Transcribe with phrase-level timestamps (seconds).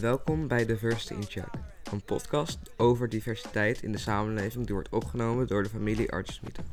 [0.00, 1.50] Welkom bij Diversity in Chuck,
[1.92, 6.64] een podcast over diversiteit in de samenleving die wordt opgenomen door de familie Artsmieter.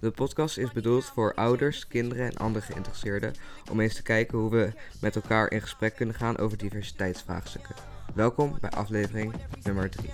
[0.00, 3.34] De podcast is bedoeld voor ouders, kinderen en andere geïnteresseerden
[3.70, 7.74] om eens te kijken hoe we met elkaar in gesprek kunnen gaan over diversiteitsvraagstukken.
[8.14, 10.10] Welkom bij aflevering nummer 3.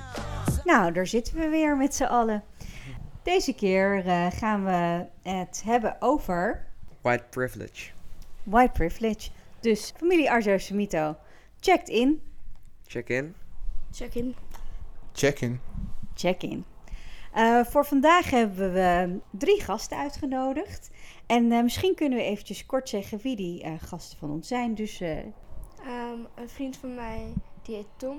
[0.64, 2.44] Nou, daar zitten we weer met z'n allen.
[3.22, 6.66] Deze keer uh, gaan we het hebben over
[7.00, 7.90] White privilege.
[8.42, 9.30] white privilege.
[9.60, 11.16] Dus familie Arjo Semito
[11.60, 12.22] checkt in,
[12.92, 13.34] Check in.
[13.90, 14.34] Check-in.
[15.12, 15.60] Check-in.
[16.14, 16.64] check in.
[17.32, 20.90] Eh, voor vandaag hebben we drie gasten uitgenodigd.
[21.26, 24.74] En eh, misschien kunnen we eventjes kort zeggen wie die eh, gasten van ons zijn.
[24.74, 25.18] Dus eh,
[25.86, 28.18] Ehm, een vriend van mij, die heet Tom.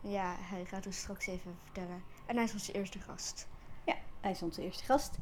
[0.00, 2.02] Ja, hij gaat ons straks even vertellen.
[2.26, 3.48] En hij is onze eerste gast.
[3.86, 5.18] ja, hij is onze eerste gast.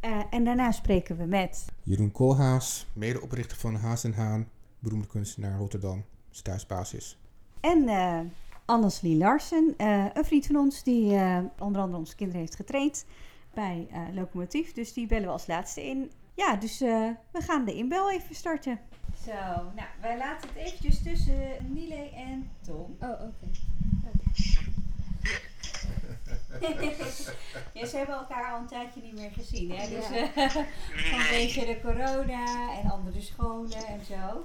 [0.00, 5.58] Eh, en daarna spreken we met Jeroen Koolhaas, medeoprichter van Haas en Haan, beroemde kunstenaar
[5.58, 7.18] Rotterdam, staatsbasis.
[7.62, 8.20] En eh
[8.64, 13.04] Annelie Larsen, eh, een vriend van ons die eh, onder andere onze kinderen heeft getraind
[13.54, 14.72] bij eh, Locomotief.
[14.72, 16.10] Dus die bellen we als laatste in.
[16.34, 18.80] Ja, dus eh, we gaan de inbel even starten.
[19.26, 19.32] Zo,
[19.74, 22.96] nou, wij laten het eventjes tussen Nile en Tom.
[23.00, 23.50] Oh, oké.
[27.72, 29.88] ja, ze hebben elkaar al een tijdje niet meer gezien, hè?
[29.88, 30.34] Dus Ja.
[30.34, 30.64] eh,
[31.10, 34.44] vanwege de corona en andere scholen en zo.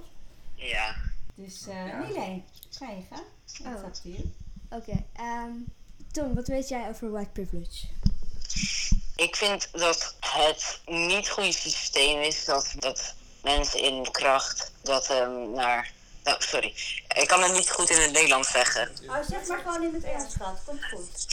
[0.56, 0.96] Ja,
[1.36, 3.24] Dus eh Nile, je gaan?
[3.82, 4.78] What's Oh.
[4.78, 5.06] Oké.
[5.14, 5.52] ehm,
[6.12, 7.88] Tom, wat weet jij over white privilege?
[9.18, 15.52] ik vind dat het niet goede systeem is dat, dat mensen in kracht dat ehm,
[15.52, 15.92] naar.
[16.24, 16.74] Nou, sorry.
[17.16, 18.92] Ik kan het niet goed in het Nederlands zeggen.
[19.08, 20.60] Oh, zeg maar gewoon in het Engels, schat.
[20.66, 21.28] Komt goed.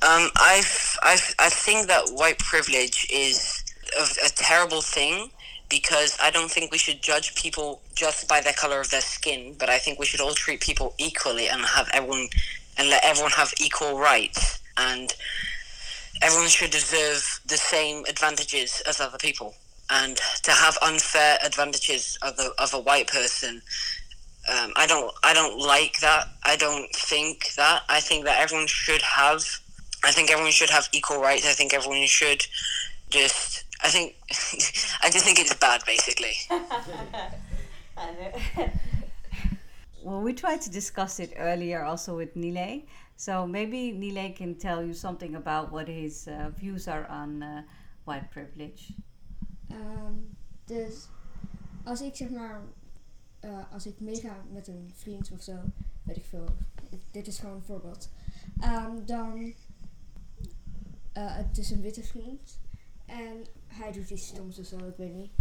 [0.00, 3.62] Um, I've, I've, I think that white privilege is
[3.98, 5.32] a, a terrible thing
[5.68, 9.54] because I don't think we should judge people just by the color of their skin,
[9.58, 12.28] but I think we should all treat people equally and have everyone
[12.78, 15.14] and let everyone have equal rights and
[16.22, 19.54] everyone should deserve the same advantages as other people.
[19.90, 23.60] And to have unfair advantages of the of a white person
[24.50, 26.28] um, I don't I don't like that.
[26.42, 27.82] I don't think that.
[27.88, 29.44] I think that everyone should have
[30.04, 31.46] I think everyone should have equal rights.
[31.46, 32.44] I think everyone should
[33.10, 34.16] just I think
[35.02, 36.34] I just think it's bad basically.
[40.04, 42.82] well, we tried to discuss it earlier also with Nile.
[43.16, 47.62] So maybe Nile can tell you something about what his uh, views are on uh,
[48.04, 48.94] white privilege.
[49.68, 50.14] Ehm,
[50.64, 51.08] dus
[51.84, 52.62] als ik zeg maar,
[53.40, 55.56] eh, als ik meega met een vriend of zo,
[56.02, 56.48] weet ik veel,
[57.10, 58.10] dit is gewoon een voorbeeld.
[58.60, 59.54] Ehm, dan,
[61.12, 62.60] eh, het is een witte vriend
[63.06, 65.32] en hij doet iets stoms of zo, ik weet niet.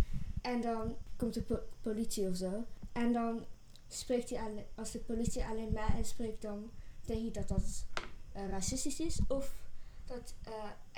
[0.42, 2.66] En dan komt de po- politie of zo.
[2.92, 3.46] En dan
[3.88, 6.72] spreekt hij alleen, als de politie alleen mij aanspreekt, dan
[7.06, 7.86] denk ik dat dat
[8.32, 9.20] eh, racistisch is.
[9.28, 9.54] Of
[10.06, 10.54] dat, eh,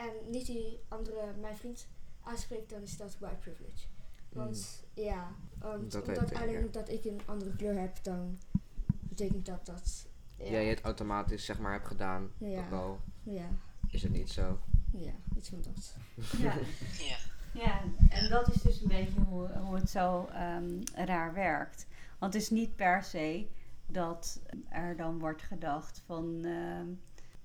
[0.05, 1.87] en niet die andere, mijn vriend,
[2.23, 3.85] aanspreekt, dan is dat white privilege.
[4.29, 6.65] Want ja, want Dat omdat alleen ja.
[6.65, 8.37] omdat ik een andere kleur heb, dan
[9.01, 10.07] betekent dat dat.
[10.37, 12.65] Ja, Jij het automatisch zeg maar hebt gedaan, Ja.
[12.65, 13.47] ook al ja,
[13.89, 14.59] is het niet zo.
[14.91, 15.95] ja, iets van dat.
[16.37, 16.57] Ja.
[17.53, 17.81] Ja.
[18.09, 21.87] en dat is dus een beetje hoe, hoe het zo ehm, raar werkt.
[22.19, 23.47] Want het is niet per se
[23.87, 26.87] dat er dan wordt gedacht van ehm,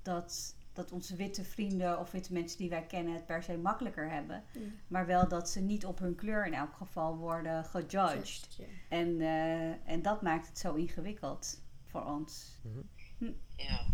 [0.03, 4.11] dat, dat onze witte vrienden of witte mensen die wij kennen het per se makkelijker
[4.11, 4.45] hebben.
[4.55, 4.75] Mm.
[4.89, 8.59] Maar wel dat ze niet op hun kleur in elk geval worden gejudged.
[8.89, 12.61] En, eh, en dat maakt het zo ingewikkeld voor ons.
[13.57, 13.87] Ja.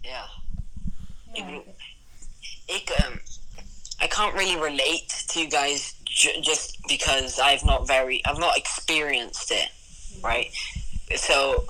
[0.00, 0.28] Ja.
[1.32, 1.74] Ik bedoel,
[2.66, 3.20] ik um,
[4.00, 8.56] I can't really relate to you guys j- just because I've not very I've not
[8.56, 9.70] experienced it,
[10.22, 10.50] right?
[11.16, 11.64] So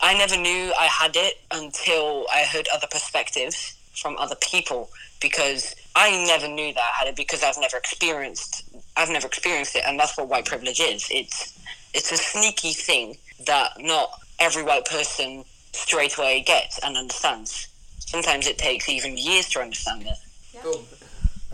[0.00, 5.74] I never knew I had it until I heard other perspectives from other people because
[5.94, 8.64] I never knew that I had it because I've never experienced
[8.96, 11.08] I've never experienced it and that's what white privilege is.
[11.10, 11.58] It's
[11.94, 13.16] it's a sneaky thing
[13.46, 17.68] that not every white person straight away gets and understands.
[17.98, 20.16] Sometimes it takes even years to understand it.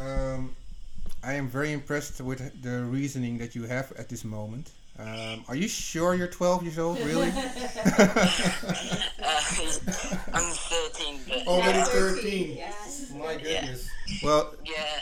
[0.03, 0.55] Um,
[1.23, 4.71] I am very impressed with the reasoning that you have at this moment.
[4.99, 7.33] Um, are you sure you're 12 years old, really?
[9.25, 9.41] Uh,
[10.35, 12.57] I'm 13, but Already yeah, 13.
[12.57, 13.13] Yes.
[13.15, 13.39] My Yeah.
[13.39, 13.89] goodness.
[14.23, 15.01] Well, yeah.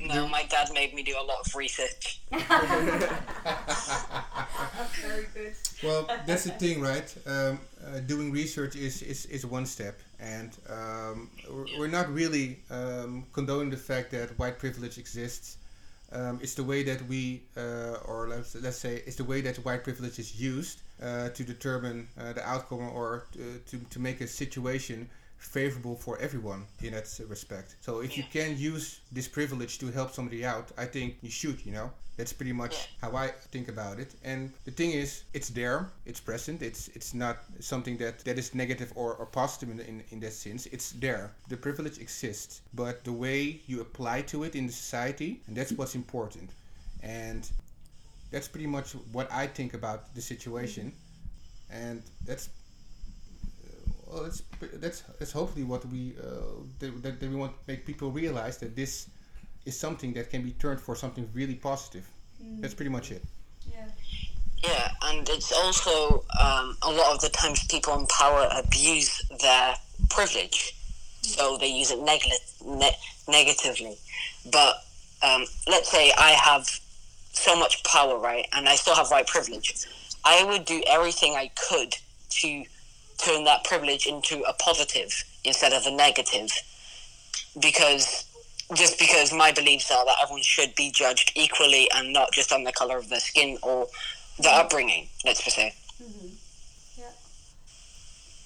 [0.00, 2.20] No, my dad made me do a lot of research.
[2.30, 2.42] Very
[5.34, 5.54] good.
[5.82, 7.14] well, that's the thing, right?
[7.26, 11.30] Um, uh, doing research is, is, is one step, and um,
[11.78, 15.56] we're, not really um, condoning the fact that white privilege exists.
[16.12, 19.56] um, it's the way that we, uh, or let's, let's say, it's the way that
[19.58, 24.20] white privilege is used uh, to determine uh, the outcome or uh, to, to make
[24.20, 27.76] a situation favorable for everyone in that respect.
[27.80, 31.64] So if you can use this privilege to help somebody out, I think you should,
[31.64, 31.90] you know.
[32.18, 34.14] That's pretty much how I think about it.
[34.24, 36.62] And the thing is, it's there, it's present.
[36.62, 40.32] It's it's not something that, that is negative or, or positive in, in, in that
[40.32, 40.66] sense.
[40.66, 41.30] It's there.
[41.48, 42.60] The privilege exists.
[42.74, 46.50] But the way you apply to it in the society, and that's what's important.
[47.04, 47.48] And
[48.32, 50.92] that's pretty much what I think about the situation.
[51.70, 52.50] And that's
[54.10, 54.42] well, that's
[54.80, 58.74] that's that's hopefully what we uh, that, that we want to make people realize that
[58.74, 59.08] this
[59.68, 62.08] is something that can be turned for something really positive.
[62.42, 62.62] Mm.
[62.62, 63.22] That's pretty much it.
[63.70, 63.86] Yeah.
[64.64, 69.76] Yeah, and it's also um, a lot of the times people in power abuse their
[70.10, 70.74] privilege,
[71.22, 72.22] so they use it neg-
[72.64, 72.98] ne-
[73.28, 73.96] negatively.
[74.50, 74.82] But
[75.22, 76.66] um, let's say I have
[77.32, 79.86] so much power, right, and I still have white privilege.
[80.24, 81.94] I would do everything I could
[82.30, 82.64] to
[83.18, 85.12] turn that privilege into a positive
[85.44, 86.50] instead of a negative
[87.60, 88.27] because
[88.74, 92.64] just because my beliefs are that everyone should be judged equally and not just on
[92.64, 93.88] the color of their skin or
[94.38, 95.74] their upbringing, let's just say.
[96.02, 96.28] Mm-hmm.
[96.96, 97.10] Ja.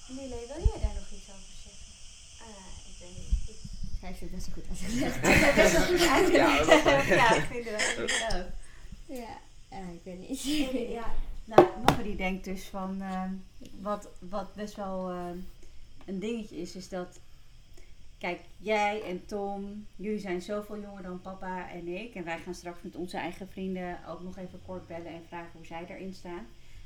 [0.09, 1.87] Mile, wil jij daar nog iets over zeggen?
[2.39, 2.47] Ah,
[2.89, 3.49] ik weet niet.
[3.49, 3.55] Ik
[3.99, 5.21] schrijf het best goed uitgelegd.
[5.55, 7.07] best wel goed uitgelegd.
[7.07, 8.45] Ja, ik vind het wel.
[9.17, 10.43] Ja, ik weet niet.
[10.89, 11.13] ja.
[11.45, 13.23] Nou, Margie denkt dus van, uh,
[13.81, 15.17] wat, wat best wel uh,
[16.05, 17.07] een dingetje is, is dat,
[18.23, 22.15] kijk, jij en Tom, jullie zijn zoveel jonger dan papa en ik.
[22.15, 25.51] En wij gaan straks met onze eigen vrienden ook nog even kort bellen en vragen
[25.53, 26.45] hoe zij erin staan.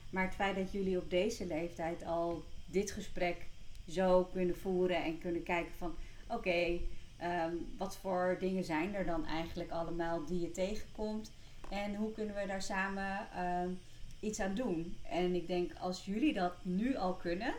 [0.09, 3.45] Maar het feit dat jullie op deze leeftijd al dit gesprek
[3.87, 5.95] zo kunnen voeren en kunnen kijken van,
[6.27, 6.79] oké,
[7.23, 11.31] um, wat voor dingen zijn er dan eigenlijk allemaal die je tegenkomt?
[11.69, 13.27] En hoe kunnen we daar samen...
[13.35, 13.71] Uh,
[14.19, 14.95] iets aan doen.
[15.09, 17.53] En ik denk, als jullie dat nu al kunnen,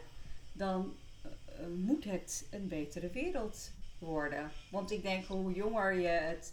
[0.53, 0.95] dan
[1.77, 4.51] moet het een betere wereld worden.
[4.71, 6.53] Want ik denk, hoe jonger je het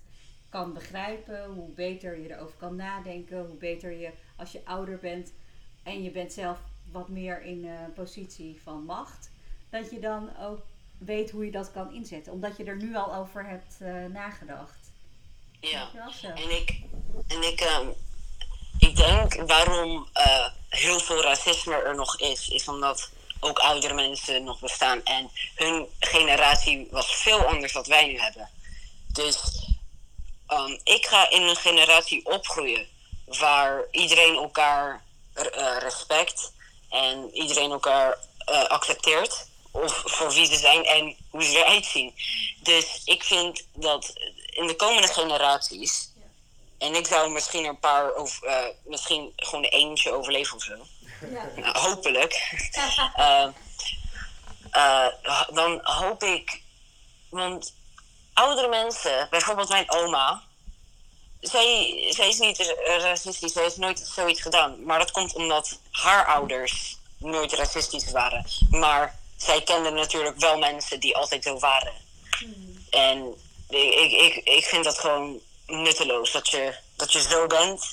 [0.50, 5.34] kan begrijpen, hoe beter je erover kan nadenken, hoe beter je als je ouder bent
[5.84, 6.60] en je bent zelf
[6.92, 9.30] wat meer in een positie van macht,
[9.69, 10.60] dat je dan ook
[10.98, 12.34] weet hoe je dat kan inzetten.
[12.34, 14.92] Omdat je er nu al over hebt uh, nagedacht.
[15.60, 15.90] Ja,
[16.22, 16.81] en ik,
[17.28, 17.94] en ik um,
[18.80, 24.44] ik denk waarom uh, heel veel racisme er nog is, is omdat ook oudere mensen
[24.44, 25.04] nog bestaan.
[25.04, 28.50] En hun generatie was veel anders dan wij nu hebben.
[29.08, 29.38] Dus
[30.48, 32.88] um, ik ga in een generatie opgroeien
[33.26, 35.04] waar iedereen elkaar
[35.36, 36.52] uh, respect
[36.90, 38.18] en iedereen elkaar
[38.52, 39.48] uh, accepteert.
[39.72, 42.14] Of voor wie ze zijn en hoe ze eruit zien.
[42.60, 44.14] Dus ik vind dat
[44.50, 46.14] in de komende generaties
[46.78, 50.74] en ik zou misschien een paar, of uh, misschien gewoon eentje overleven of zo.
[51.56, 51.80] Ja.
[51.80, 52.34] Hopelijk.
[53.18, 53.48] uh,
[54.76, 55.08] uh,
[55.54, 56.62] dan hoop ik,
[57.30, 57.74] want
[58.34, 60.42] oudere mensen, bijvoorbeeld mijn oma,
[61.40, 64.84] zij, zij is niet racistisch, zij heeft nooit zoiets gedaan.
[64.84, 68.46] Maar dat komt omdat haar ouders nooit racistisch waren.
[68.70, 71.94] Maar zij kende natuurlijk wel mensen die altijd zo waren.
[72.40, 72.86] Hmm.
[72.90, 73.36] En
[73.70, 77.92] ik, ik, ik vind dat gewoon nutteloos dat je, dat je zo bent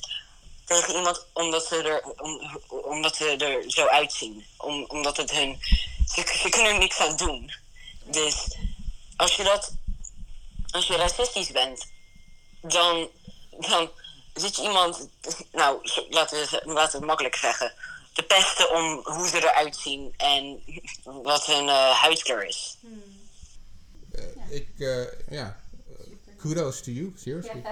[0.64, 4.47] tegen iemand omdat ze er, om, omdat ze er zo uitzien.
[4.56, 5.61] Om, omdat het hun.
[6.07, 7.52] Ze, ze kunnen er niks aan doen.
[8.04, 8.57] Dus
[9.16, 9.73] als je dat.
[10.71, 11.87] Als je racistisch bent,
[12.61, 13.09] dan,
[13.50, 13.90] dan
[14.35, 15.09] zit je iemand.
[15.52, 15.78] Nou,
[16.11, 17.73] laten we, laten we het makkelijk zeggen.
[18.12, 20.62] De pesten om hoe ze eruit zien en
[21.04, 22.76] wat hun uh, huidskleur is.
[22.81, 23.21] Hmm.
[24.14, 25.62] Uh, ik, uh, ja,
[26.42, 27.62] kudos to you, seriously.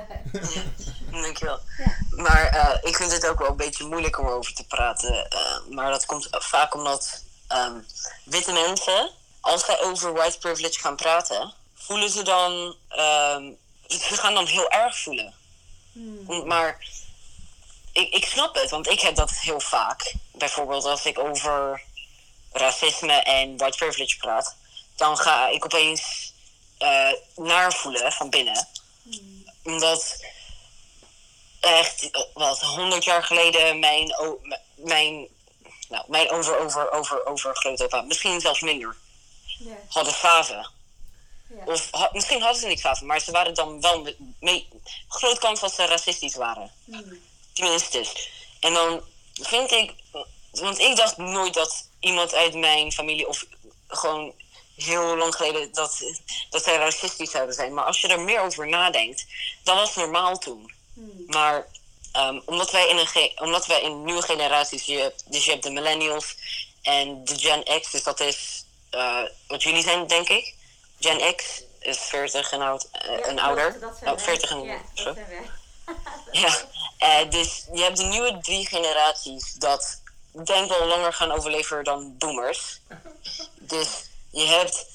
[1.10, 1.58] Dankjewel.
[1.78, 1.96] Ja.
[2.22, 5.28] Maar uh, ik vind het ook wel een beetje moeilijk om over te praten.
[5.32, 7.86] Uh, maar dat komt vaak omdat um,
[8.24, 9.10] witte mensen,
[9.40, 12.52] als zij over white privilege gaan praten, voelen ze dan.
[13.32, 15.34] Um, ze gaan dan heel erg voelen.
[15.92, 16.46] Hmm.
[16.46, 16.86] Maar
[17.92, 20.14] ik, ik snap het, want ik heb dat heel vaak.
[20.32, 21.82] Bijvoorbeeld als ik over
[22.52, 24.56] racisme en white privilege praat,
[24.96, 26.29] dan ga ik opeens
[26.82, 28.68] uh, naar voelen van binnen.
[29.02, 29.44] Hmm.
[29.64, 30.24] Omdat
[31.60, 34.14] echt, wat, honderd jaar geleden mijn,
[34.74, 35.26] mijn,
[35.88, 38.96] nou, mijn over, over, over, over grootopa, misschien zelfs minder,
[39.58, 39.76] yeah.
[39.88, 40.70] hadden faven.
[41.48, 41.66] Yeah.
[41.66, 44.68] Of ha, misschien hadden ze niet faven, maar ze waren dan wel, mee,
[45.08, 46.70] groot kans dat ze racistisch waren.
[46.84, 47.20] Mm.
[47.52, 48.06] Tenminste.
[48.60, 49.94] En dan vind ik,
[50.50, 53.44] want ik dacht nooit dat iemand uit mijn familie of
[53.88, 54.34] gewoon
[54.82, 56.02] heel lang geleden dat,
[56.50, 57.74] dat zij racistisch zouden zijn.
[57.74, 59.26] Maar als je er meer over nadenkt,
[59.62, 60.72] dan was normaal toen.
[61.26, 61.66] Maar
[62.12, 65.50] ehm, omdat, wij in een ge- omdat wij in nieuwe generaties, je hebt, dus je
[65.50, 66.36] hebt de millennials
[66.82, 70.54] en de Gen X, dus dat is eh, wat jullie zijn, denk ik.
[71.00, 73.78] Gen X is 40 en, oud, eh, en ouder.
[74.04, 75.14] Oh, 40 en zo.
[76.32, 76.56] Ja,
[76.98, 80.00] eh, dus je hebt de nieuwe drie generaties dat
[80.44, 82.80] denk wel langer gaan overleven dan boomers.
[83.58, 83.88] Dus
[84.30, 84.86] je hebt,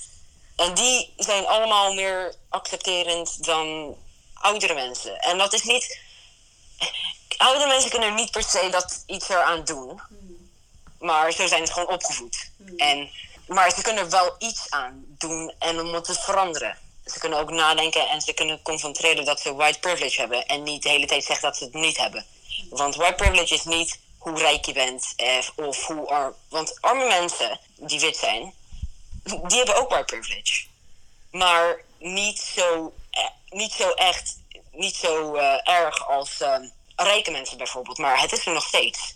[0.56, 3.96] en die zijn allemaal meer accepterend dan
[4.34, 5.20] oudere mensen.
[5.20, 6.00] En dat is niet,
[7.38, 10.02] oudere mensen kunnen niet per se dat iets eraan doen.
[11.00, 12.50] Maar zo zijn ze gewoon opgevoed.
[12.78, 13.10] En,
[13.48, 16.78] maar ze kunnen er wel iets aan doen en om het te veranderen.
[17.06, 20.46] Ze kunnen ook nadenken en ze kunnen concentreren dat ze white privilege hebben.
[20.46, 22.26] En niet de hele tijd zeggen dat ze het niet hebben.
[22.70, 26.34] Want white privilege is niet hoe rijk je bent eh, of hoe arm.
[26.50, 28.54] Want arme mensen die wit zijn,
[29.26, 30.66] die hebben ook white privilege.
[31.32, 34.38] Maar niet zo, eh, niet zo echt,
[34.72, 36.58] niet zo eh, erg als eh,
[36.96, 37.98] rijke mensen bijvoorbeeld.
[37.98, 39.16] Maar het is er nog steeds.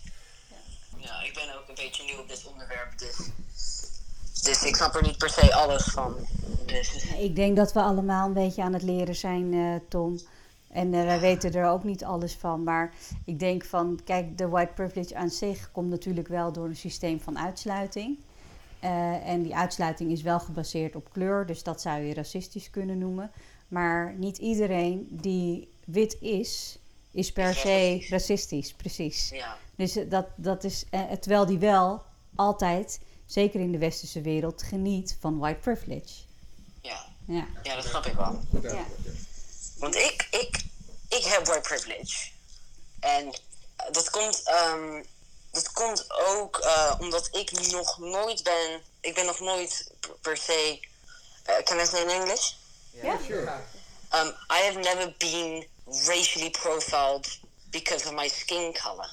[0.96, 3.16] Ja, ik ben ook een beetje nieuw op dit onderwerp, dus,
[4.42, 6.26] dus ik snap er niet per se alles van.
[6.66, 10.20] Dus, Ik denk dat we allemaal een beetje aan het leren zijn, eh, Tom.
[10.68, 12.62] En eh, wij weten er ook niet alles van.
[12.62, 12.92] Maar
[13.24, 17.20] ik denk van, kijk, de white privilege aan zich komt natuurlijk wel door een systeem
[17.20, 18.18] van uitsluiting.
[18.80, 22.98] Eh, en die uitsluiting is wel gebaseerd op kleur, dus dat zou je racistisch kunnen
[22.98, 23.30] noemen.
[23.68, 26.78] Maar niet iedereen die wit is,
[27.10, 29.28] is per se racistisch, precies.
[29.28, 29.56] ja.
[29.76, 32.02] Dus eh, dat, dat is, eh, terwijl die wel
[32.34, 36.14] altijd, zeker in de westerse wereld, geniet van white privilege.
[36.80, 37.06] Ja.
[37.24, 37.46] Ja.
[37.62, 38.40] ja, dat snap ik wel.
[38.62, 38.84] Ja.
[39.78, 40.64] Want ik, ik,
[41.08, 42.30] ik heb white privilege.
[43.00, 43.30] En
[43.92, 45.02] dat komt, ehm,
[45.50, 48.82] dat komt ook eh, omdat ik nog nooit ben.
[49.00, 49.90] Ik ben nog nooit
[50.20, 50.80] per- se.
[51.48, 52.52] Uh, can I say in English?
[53.02, 53.18] Ja,
[54.12, 55.66] Um, I have never been
[56.06, 57.38] racially profiled
[57.70, 59.08] because of my skin color.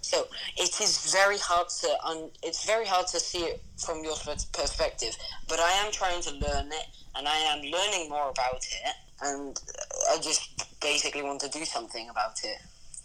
[0.00, 4.18] So it is very hard to un- it's very hard to see it from your
[4.50, 5.16] perspective.
[5.46, 8.94] But I am trying to learn it, and I am learning more about it.
[9.20, 9.60] And
[10.12, 10.42] I just
[10.80, 12.58] basically want to do something about it.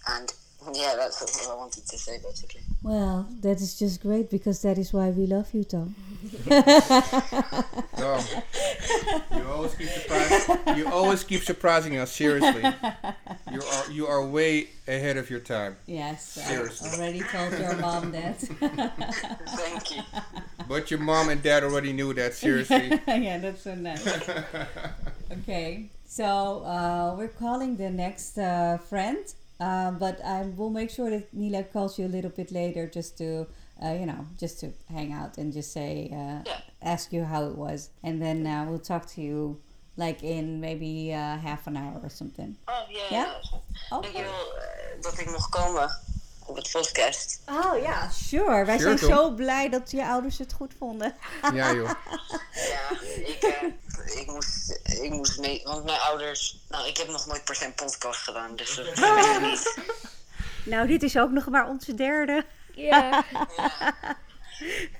[0.05, 0.33] And
[0.73, 2.61] yeah, that's what I wanted to say basically.
[2.81, 5.95] Well, that is just great because that is why we love you, Tom.
[6.49, 8.21] Tom,
[9.35, 10.77] you always keep surprising.
[10.77, 12.11] You always keep surprising us.
[12.11, 12.63] Seriously,
[13.51, 15.77] you are you are way ahead of your time.
[15.85, 18.37] Yes, I already told your mom that.
[19.57, 20.03] Thank you.
[20.67, 22.33] But your mom and dad already knew that.
[22.33, 22.99] Seriously.
[23.07, 24.05] yeah, that's so nice.
[25.31, 29.25] Okay, so uh, we're calling the next uh, friend,
[29.59, 33.17] uh, but I will make sure that Nila calls you a little bit later just
[33.17, 33.45] to,
[33.83, 36.61] uh, you know, just to hang out and just say, uh, Yeah.
[36.81, 37.89] ask you how it was.
[38.03, 39.59] And then uh, we'll talk to you
[39.97, 42.55] like in maybe uh, half an hour or something.
[42.67, 42.85] Oh.
[42.89, 43.17] Ja?
[43.19, 43.41] ja.
[43.97, 44.25] Okay.
[45.01, 45.89] Dat ik mocht komen
[46.49, 47.41] op het podcast.
[47.45, 48.65] Oh ja, sure.
[48.65, 51.15] Wij Sure, zijn zo blij dat je ouders het goed vonden.
[51.53, 51.91] ja joh.
[52.53, 57.25] Ja, ik, eh, ik, moest, ik moest mee, want mijn ouders, nou ik heb nog
[57.25, 59.77] nooit per se een podcast gedaan, dus dat weet ik niet.
[60.65, 62.45] Nou, dit is ook nog maar onze derde.
[62.73, 63.23] Ja.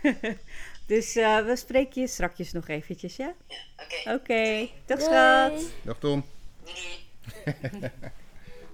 [0.86, 3.34] Dus eh, we spreken je strakjes nog eventjes, ja?
[3.78, 5.64] Oké, Oké, dag schat.
[5.82, 6.26] Dag Tom.
[6.64, 7.92] doei.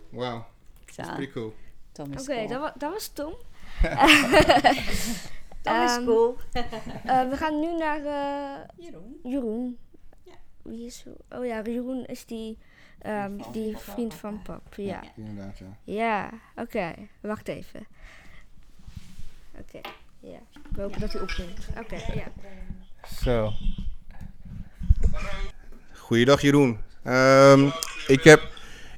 [0.09, 0.41] Wow,
[0.93, 1.53] Zo, pretty cool.
[1.95, 2.47] Tom is Oké, cool.
[2.47, 3.33] dat, wa- dat was Tom.
[5.61, 6.37] Tom is cool.
[7.03, 9.19] We gaan nu naar eh, Jeroen.
[9.23, 9.77] Jeroen.
[10.23, 10.33] Ja.
[10.61, 11.05] Wie is?
[11.29, 12.57] Oh ja, Jeroen is die,
[12.99, 14.73] ehm, die vriend van pap.
[14.75, 15.01] Ja.
[15.15, 15.65] Inderdaad, ja.
[15.83, 16.93] Ja, oké.
[17.21, 17.87] Wacht even.
[19.59, 19.79] Oké,
[20.19, 20.39] ja.
[20.71, 21.67] We hopen dat hij opneemt.
[21.79, 22.27] Oké, ja.
[23.23, 23.51] Zo.
[25.93, 26.79] Goeiedag Jeroen.
[27.03, 27.69] Ehm,
[28.07, 28.41] ik, heb,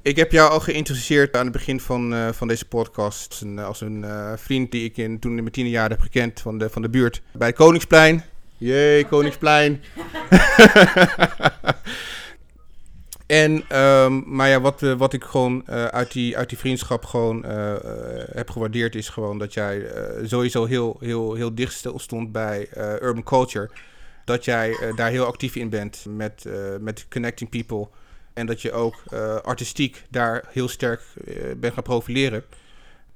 [0.08, 3.30] ik heb jou al geïntroduceerd aan het begin van, eh, van deze podcast.
[3.30, 6.00] Als een, als een eh, vriend die ik in, toen in mijn tiende jaar heb
[6.00, 7.22] gekend van de, van de buurt.
[7.32, 8.24] Bij Koningsplein.
[8.58, 9.82] Jee, Koningsplein.
[13.44, 17.06] en, ehm, maar ja, wat, eh, wat ik gewoon eh, uit, die, uit die vriendschap
[17.06, 17.80] gewoon eh, eh,
[18.34, 22.68] heb gewaardeerd is gewoon dat jij eh, sowieso heel, heel, heel dicht stil stond bij
[22.74, 23.70] eh, urban culture
[24.28, 27.88] dat jij eh, daar heel actief in bent met, eh, met connecting people.
[28.38, 32.44] En dat je ook eh, artistiek daar heel sterk eh, bent gaan profileren.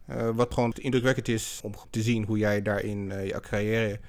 [0.06, 4.00] Eh, wat gewoon indrukwekkend is om te zien hoe jij daarin eh, jouw carrière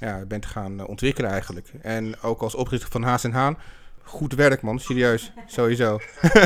[0.00, 1.72] ja, bent gaan ontwikkelen eigenlijk.
[1.82, 3.58] En ook als oprichter van Haas en Haan.
[4.02, 5.32] Goed werk man, serieus.
[5.46, 5.98] Sowieso.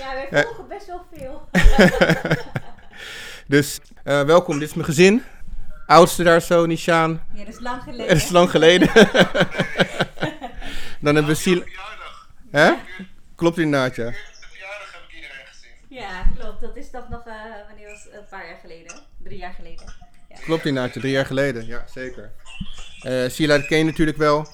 [0.00, 1.48] Ja, wij volgen best wel veel.
[3.46, 5.22] Dus eh, welkom, dit is mijn gezin.
[5.86, 7.22] Oudste daar zo, Nishaan.
[7.34, 8.08] Ja, dat is lang geleden.
[8.08, 8.90] Het is lang geleden.
[11.00, 11.62] Dan hebben we Sil...
[12.54, 12.72] Hè?
[13.34, 14.12] Klopt inderdaad, ja.
[14.12, 15.46] verjaardag heb ik iedereen
[15.88, 16.60] Ja, klopt.
[16.60, 17.34] Dat is toch nog, eh,
[17.66, 18.12] wanneer was het?
[18.12, 18.94] Een paar jaar geleden.
[19.18, 19.92] Drie jaar geleden.
[20.40, 21.66] Klopt inderdaad, drie jaar geleden.
[21.66, 22.32] Ja, zeker.
[23.00, 24.48] Eh Sheila ken je natuurlijk wel.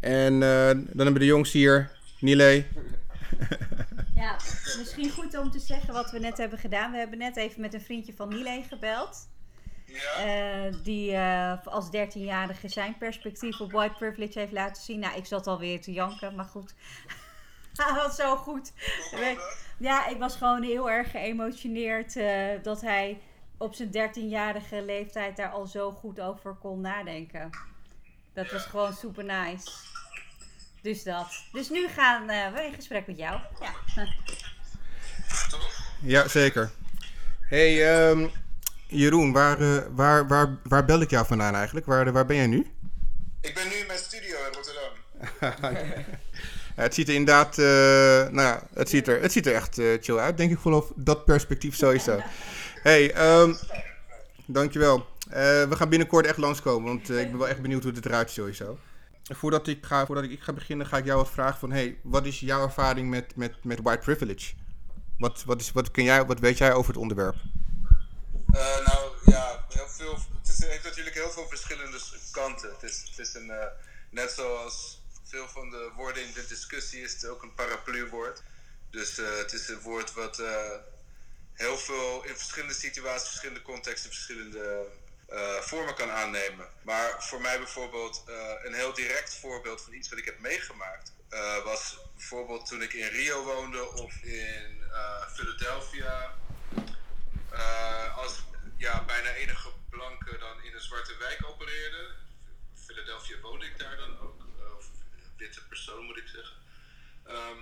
[0.00, 2.64] En eh, dan hebben we de jongens hier, Nile.
[4.14, 4.36] Ja,
[4.78, 6.90] misschien goed om te zeggen wat we net hebben gedaan.
[6.92, 9.28] We hebben net even met een vriendje van Nile gebeld.
[10.18, 14.98] Eh, die eh, als 13-jarige zijn perspectief op white privilege heeft laten zien.
[14.98, 16.74] Nou, ik zat alweer te janken, maar goed.
[17.82, 18.72] Hij was zo goed.
[19.78, 23.20] Ja, ik was gewoon heel erg geëmotioneerd eh, dat hij
[23.56, 27.50] op zijn 13-jarige leeftijd daar al zo goed over kon nadenken.
[28.32, 29.70] Dat was gewoon super nice.
[30.82, 31.26] Dus dat.
[31.52, 33.40] Dus nu gaan eh, we in gesprek met jou.
[33.60, 33.72] Ja.
[36.00, 36.70] Ja, zeker.
[37.40, 38.28] hey, ehm,
[38.86, 41.86] Jeroen, waar, eh, waar, waar, waar bel ik jou vandaan eigenlijk?
[41.86, 42.66] Waar, waar ben jij nu?
[43.40, 44.92] Ik ben nu in mijn studio in Rotterdam.
[46.76, 47.64] Ja, het ziet er inderdaad, eh,
[48.32, 50.92] nou ja, het ziet er, het ziet er echt eh, chill uit, denk ik, vanaf
[50.94, 52.20] dat perspectief sowieso.
[52.88, 53.54] hey, ehm,
[54.46, 55.06] dankjewel.
[55.28, 58.30] Eh we gaan binnenkort echt langskomen, want ik ben wel echt benieuwd hoe het eruit
[58.30, 58.78] ziet sowieso.
[59.22, 61.98] Voordat ik ga, voordat ik, ik ga beginnen, ga ik jou wat vragen van, hey,
[62.02, 64.54] wat is jouw ervaring met, met, met white privilege?
[65.18, 67.36] Wat, wat, is, wat, ken jij, wat weet jij over het onderwerp?
[68.52, 71.98] Eh, nou ja, heel veel, het, is, het heeft natuurlijk heel veel verschillende
[72.30, 72.70] kanten.
[72.70, 73.52] Het is, het is een,
[74.10, 75.03] net zoals
[75.34, 78.42] veel van de woorden in de discussie is het ook een parapluwoord.
[78.90, 80.76] Dus eh, het is een woord wat eh,
[81.52, 84.86] heel veel in verschillende situaties, verschillende contexten, verschillende
[85.28, 86.68] eh, vormen kan aannemen.
[86.82, 88.22] Maar voor mij bijvoorbeeld
[88.62, 91.12] een heel direct voorbeeld van iets wat ik heb meegemaakt.
[91.64, 94.82] was bijvoorbeeld toen ik in Rio woonde of in
[95.34, 96.34] Philadelphia.
[98.16, 98.42] als
[98.76, 102.14] ja, bijna enige blanke dan in een zwarte wijk opereerde.
[102.86, 104.43] Philadelphia woonde ik daar dan ook.
[105.36, 106.56] Witte persoon moet ik zeggen.
[107.26, 107.58] Ehm,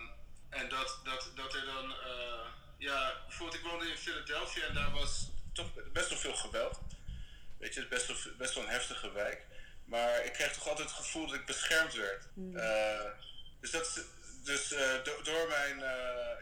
[0.50, 2.47] en dat, dat, dat er dan, eh,
[2.79, 6.79] ja, bijvoorbeeld ik woonde in Philadelphia en daar was toch best wel veel geweld.
[7.59, 9.47] Weet je, het is best wel, best wel een heftige wijk.
[9.85, 12.25] Maar ik kreeg toch altijd het gevoel dat ik beschermd werd.
[12.55, 13.11] Eh,
[13.61, 14.01] dus dat
[14.44, 15.79] dus eh, do- door mijn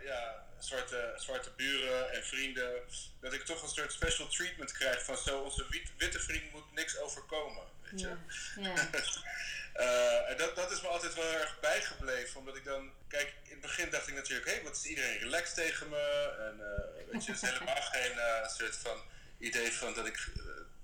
[0.04, 2.72] ja, zwarte, zwarte buren en vrienden,
[3.20, 6.72] dat ik toch een soort special treatment krijg van zo, onze wit- witte vriend moet
[6.72, 7.62] niks overkomen.
[7.90, 8.16] Weet je?
[8.60, 8.74] Ja.
[9.72, 12.38] Eh, en dat, dat is me altijd wel erg bijgebleven.
[12.40, 15.54] Omdat ik dan, kijk, in het begin dacht ik natuurlijk, hé, wat is iedereen relaxed
[15.54, 16.34] tegen me?
[16.38, 19.02] En eh, weet je, het is helemaal geen eh, soort van
[19.38, 20.28] idee van dat ik,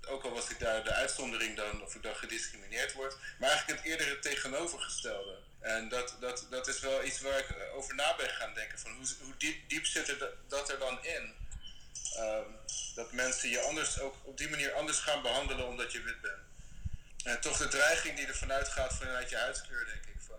[0.07, 3.16] ook al was ik daar de uitzondering dan, of ik dan gediscrimineerd word.
[3.38, 5.38] Maar eigenlijk het eerder het tegenovergestelde.
[5.61, 8.79] En dat, dat, dat is wel iets waar ik over na ben gaan denken.
[8.79, 11.35] Van hoe, hoe diep, diep zit er da- dat er dan in?
[12.16, 12.51] Ehm,
[12.95, 16.45] dat mensen je anders ook op die manier anders gaan behandelen omdat je wit bent.
[17.24, 20.20] En toch de dreiging die er vanuit gaat vanuit je huidskleur, denk ik.
[20.26, 20.38] Van,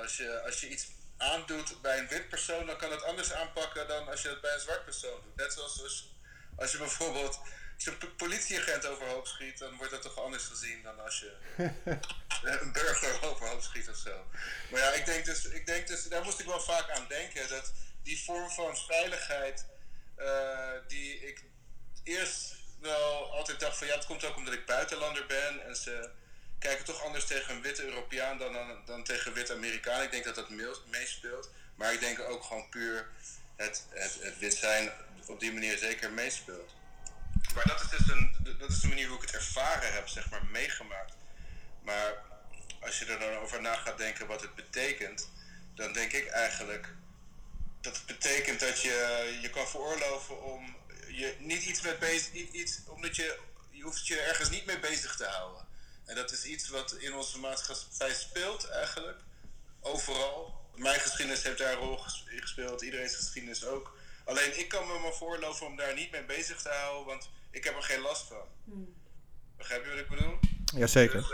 [0.00, 0.86] als, je, als je iets
[1.16, 4.54] aandoet bij een wit persoon, dan kan het anders aanpakken dan als je het bij
[4.54, 5.36] een zwart persoon doet.
[5.36, 6.14] Net zoals als,
[6.56, 7.40] als je bijvoorbeeld
[7.74, 11.20] als je een po- politieagent overhoop schiet, dan wordt dat toch anders gezien dan als
[11.20, 11.36] je
[12.60, 14.26] een burger overhoop schiet of zo.
[14.70, 17.48] Maar ja, ik denk, dus, ik denk dus, daar moest ik wel vaak aan denken,
[17.48, 19.66] dat die vorm van veiligheid,
[20.16, 21.44] eh, die ik
[22.04, 26.10] eerst wel altijd dacht van ja, het komt ook omdat ik buitenlander ben en ze
[26.58, 30.02] kijken toch anders tegen een witte Europeaan dan, dan, tegen een witte Amerikaan.
[30.02, 30.50] Ik denk dat dat
[30.90, 31.50] meespeelt.
[31.74, 33.08] Maar ik denk ook gewoon puur
[33.56, 34.92] het, het, het wit zijn
[35.26, 36.74] op die manier zeker meespeelt.
[37.54, 40.30] Maar dat is dus een, dat is de manier hoe ik het ervaren heb, zeg
[40.30, 41.14] maar, meegemaakt.
[41.82, 42.22] Maar
[42.80, 45.30] als je er dan over na gaat denken wat het betekent,
[45.74, 46.88] dan denk ik eigenlijk
[47.80, 50.76] dat het betekent dat je je kan veroorloven om
[51.18, 53.38] je niet iets met bezig, iets, omdat je,
[53.70, 55.66] je hoeft je ergens niet mee bezig te houden.
[56.04, 59.20] En dat is iets wat in onze maatschappij speelt eigenlijk,
[59.80, 60.60] overal.
[60.74, 63.96] Mijn geschiedenis heeft daar een rol gespeeld, iedereen's geschiedenis ook.
[64.24, 67.64] Alleen ik kan me maar veroorloven om daar niet mee bezig te houden, want ik
[67.64, 68.46] heb er geen last van.
[69.56, 70.38] Begrijp je wat ik bedoel?
[70.76, 71.20] Jazeker.
[71.20, 71.30] Dus,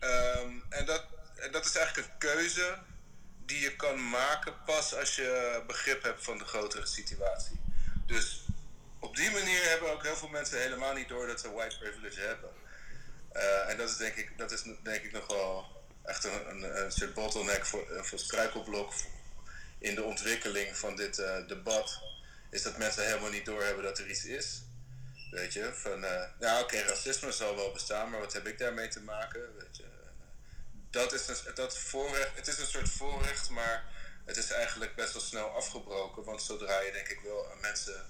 [0.00, 1.04] eh, ehm, en, dat,
[1.36, 2.78] en dat is eigenlijk een keuze
[3.46, 7.60] die je kan maken pas als je begrip hebt van de grotere situatie.
[8.06, 8.41] Dus
[9.02, 12.20] op die manier hebben ook heel veel mensen helemaal niet door dat ze white privilege
[12.20, 12.50] hebben.
[13.32, 15.66] Eh, en dat is denk ik, dat is denk ik nog wel
[16.04, 18.92] echt een, een, een soort bottleneck voor, eh, voor struikelblok
[19.78, 22.00] in de ontwikkeling van dit eh, debat.
[22.50, 24.62] Is dat mensen helemaal niet doorhebben dat er iets is.
[25.30, 28.88] Weet je, van, eh, ja oké, racisme zal wel bestaan, maar wat heb ik daarmee
[28.88, 29.56] te maken?
[29.58, 29.88] Weet je, eh,
[30.90, 33.84] dat is een, dat voorrecht, het is een soort voorrecht, maar
[34.24, 36.24] het is eigenlijk best wel snel afgebroken.
[36.24, 38.06] Want zodra je denk ik wel aan mensen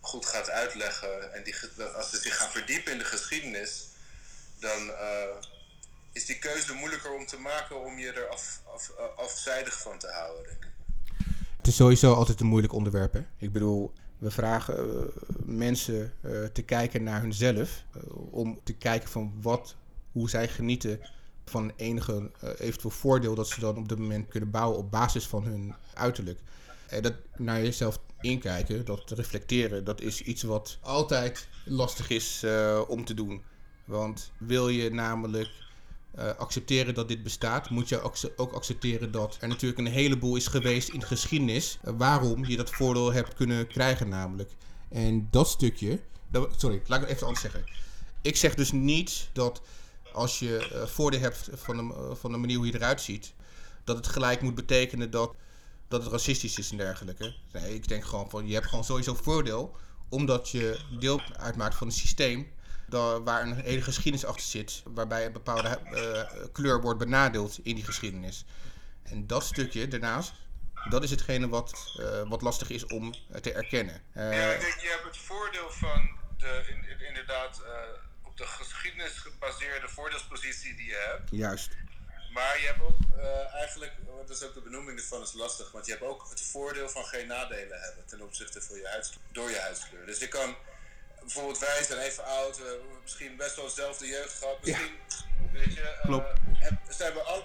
[0.00, 1.54] goed gaat uitleggen en die,
[1.96, 3.88] als ze zich gaan verdiepen in de geschiedenis,
[4.58, 5.36] dan eh,
[6.12, 9.98] is die keuze moeilijker om te maken om je er af, af, eh, afzijdig van
[9.98, 10.66] te houden, denk.
[11.56, 13.12] Het is sowieso altijd een moeilijk onderwerp.
[13.12, 13.22] Hè?
[13.38, 15.06] Ik bedoel, we vragen eh,
[15.44, 16.14] mensen
[16.52, 17.84] te kijken naar hunzelf.
[18.30, 19.74] om te kijken van wat,
[20.12, 21.00] hoe zij genieten
[21.44, 25.44] van enige eventueel voordeel dat ze dan op dit moment kunnen bouwen op basis van
[25.44, 26.40] hun uiterlijk.
[26.90, 32.80] En dat naar jezelf inkijken, dat reflecteren, dat is iets wat altijd lastig is eh,
[32.88, 33.42] om te doen.
[33.84, 35.50] Want wil je namelijk
[36.14, 38.00] eh, accepteren dat dit bestaat, moet je
[38.36, 42.56] ook accepteren dat er natuurlijk een heleboel is geweest in de geschiedenis eh, waarom je
[42.56, 44.50] dat voordeel hebt kunnen krijgen namelijk.
[44.88, 46.00] En dat stukje,
[46.30, 47.64] dat- sorry, laat ik het even anders zeggen.
[48.22, 49.62] Ik zeg dus niet dat
[50.12, 53.32] als je eh, voordeel hebt van de, eh, van de manier hoe je eruit ziet,
[53.84, 55.34] dat het gelijk moet betekenen dat,
[55.90, 57.34] dat het racistisch is en dergelijke.
[57.52, 59.76] Nee, ik denk gewoon van je hebt gewoon sowieso voordeel
[60.08, 62.52] omdat je deel uitmaakt van een systeem
[63.24, 67.84] waar een hele geschiedenis achter zit, waarbij een bepaalde eh, kleur wordt benadeeld in die
[67.84, 68.44] geschiedenis.
[69.02, 70.32] En dat stukje daarnaast,
[70.88, 74.02] dat is hetgene wat, eh, wat lastig is om eh, te erkennen.
[74.12, 77.72] Eh, Ja, ik denk, je hebt het voordeel van de, in, in- inderdaad eh,
[78.22, 81.30] op de geschiedenis gebaseerde voordeelspositie die je hebt.
[81.30, 81.70] Juist.
[82.32, 85.70] Maar je hebt ook eh, eigenlijk, want dat is ook de benoeming ervan is lastig,
[85.72, 89.50] want je hebt ook het voordeel van geen nadelen hebben ten opzichte van je door
[89.50, 90.06] je huidskleur.
[90.06, 90.56] Dus je kan,
[91.20, 92.60] bijvoorbeeld wij zijn even oud,
[93.02, 94.98] misschien best wel dezelfde jeugd gehad, misschien,
[95.52, 96.40] weet je, eh, Klopt.
[96.88, 97.44] zijn we al,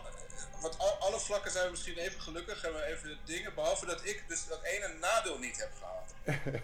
[0.62, 4.06] wat al, alle vlakken zijn we misschien even gelukkig, hebben we even dingen, behalve dat
[4.06, 6.14] ik dus dat ene nadeel niet heb gehad.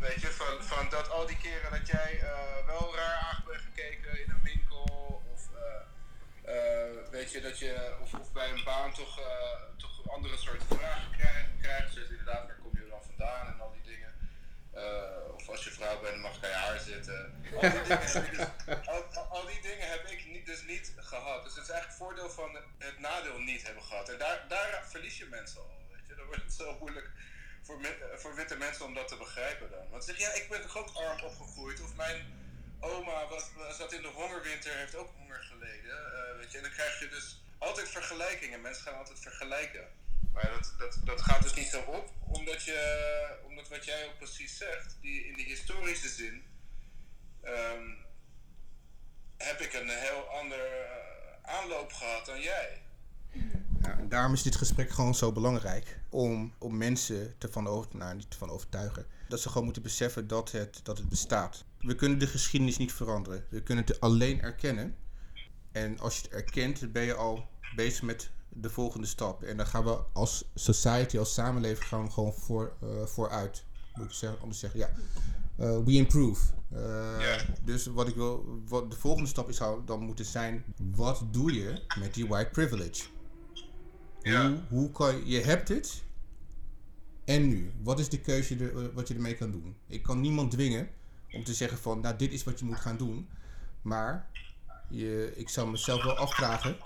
[0.00, 3.60] Weet je, van, van dat al die keren dat jij eh, wel raar aan bent
[3.60, 4.63] gekeken in een winkel.
[6.44, 10.66] Eh, weet je, dat je of, of bij een baan toch, eh, toch andere soorten
[10.66, 11.10] vragen
[11.60, 11.94] krijgt.
[11.94, 14.14] Dus inderdaad, waar kom je dan vandaan en al die dingen.
[14.72, 17.42] Eh, of als je vrouw bent, mag bij haar zitten.
[17.54, 21.44] Al die dingen heb, ik dus, al, die dingen heb ik niet, dus niet gehad.
[21.44, 24.08] Dus het is eigenlijk voordeel van het nadeel niet hebben gehad.
[24.08, 25.86] En daar, daar verlies je mensen al.
[25.92, 26.14] Weet je?
[26.14, 27.10] Dan wordt het zo moeilijk
[27.62, 27.80] voor,
[28.14, 29.90] voor witte mensen om dat te begrijpen dan.
[29.90, 31.80] Want ze zeggen, ja, ik ben toch ook arm opgegroeid.
[31.80, 32.43] Of mijn
[32.84, 33.44] oma was,
[33.76, 35.90] zat in de hongerwinter, heeft ook honger geleden.
[35.90, 36.56] eh, weet je?
[36.56, 38.60] En dan krijg je dus altijd vergelijkingen.
[38.60, 39.84] Mensen gaan altijd vergelijken.
[40.32, 42.78] Maar dat, dat, dat gaat dus niet zo op, omdat, je,
[43.46, 46.42] omdat wat jij ook precies zegt, die, in die historische zin,
[47.42, 47.88] ehm,
[49.36, 52.82] heb ik een heel ander eh, aanloop gehad dan jij.
[53.82, 55.98] Ja, en daarom is dit gesprek gewoon zo belangrijk.
[56.10, 59.06] Om, om mensen te van over, nou, niet van overtuigen.
[59.28, 61.64] Dat ze gewoon moeten beseffen dat het, dat het bestaat.
[61.86, 63.44] We kunnen de geschiedenis niet veranderen.
[63.50, 64.94] We kunnen het alleen erkennen.
[65.72, 69.42] En als je het erkent, ben je al bezig met de volgende stap.
[69.42, 73.64] En dan gaan we als society, als samenleving, gaan we gewoon voor, eh, vooruit.
[73.94, 74.90] Moet ik zeggen, anders zeggen, ja.
[75.56, 76.52] Eh, we improve.
[76.70, 76.80] Eh,
[77.20, 77.44] Ja.
[77.64, 81.52] Dus wat ik wil, wat de volgende stap is, zou dan moeten zijn: wat doe
[81.52, 83.04] je met die white privilege?
[84.22, 84.48] Ja.
[84.48, 86.02] Hoe, hoe kan je, je hebt het.
[87.24, 87.72] En nu?
[87.82, 89.76] Wat is de keuze er- wat je ermee kan doen?
[89.86, 90.88] Ik kan niemand dwingen
[91.34, 93.28] om te zeggen van, nou dit is wat je moet gaan doen.
[93.82, 94.30] Maar
[94.88, 96.76] je, ik zou mezelf wel afvragen,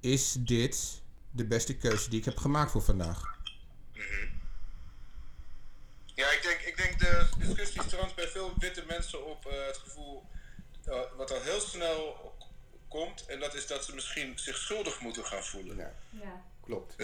[0.00, 3.38] is dit de beste keuze die ik heb gemaakt voor vandaag?
[6.14, 9.76] Ja, ik denk, ik denk de discussie strandt bij veel witte mensen op eh, het
[9.76, 10.22] gevoel
[10.84, 12.32] eh, wat al heel snel
[12.88, 13.26] komt.
[13.26, 15.76] En dat is dat ze misschien zich schuldig moeten gaan voelen.
[16.10, 16.42] Ja.
[16.64, 16.96] Klopt.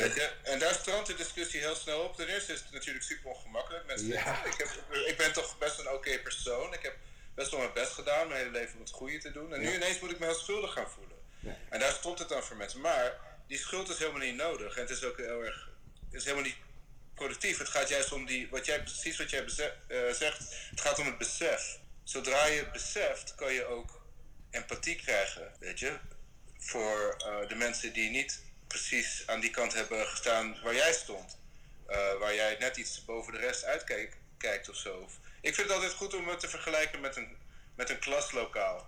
[0.43, 2.17] En daar strandt de discussie heel snel op.
[2.17, 3.87] Ten eerste is het natuurlijk super ongemakkelijk.
[3.87, 4.25] Mensen Ja.
[4.43, 6.73] denken, ik, heb, ik ben toch best een oké persoon.
[6.73, 6.97] Ik heb
[7.35, 9.55] best wel mijn best gedaan, mijn hele leven om het goede te doen.
[9.55, 11.17] En nu ineens moet ik me heel schuldig gaan voelen.
[11.41, 11.57] Ja.
[11.69, 12.81] En daar stond het dan voor mensen.
[12.81, 14.75] Maar die schuld is helemaal niet nodig.
[14.75, 15.69] En het is ook heel erg.
[16.05, 16.57] Het is helemaal niet
[17.15, 17.59] productief.
[17.59, 18.49] Het gaat juist om die.
[18.51, 20.39] Wat jij, precies wat jij eh, zegt.
[20.71, 21.79] Het gaat om het besef.
[22.05, 24.01] Zodra je het beseft, kan je ook
[24.51, 25.53] empathie krijgen.
[25.59, 25.97] Weet je?
[26.59, 31.39] Voor eh, de mensen die niet precies aan die kant hebben gestaan waar jij stond.
[31.87, 35.09] Eh, waar jij net iets boven de rest uitkijkt kijkt of zo.
[35.41, 37.37] Ik vind het altijd goed om het te vergelijken met een,
[37.75, 38.87] met een klaslokaal.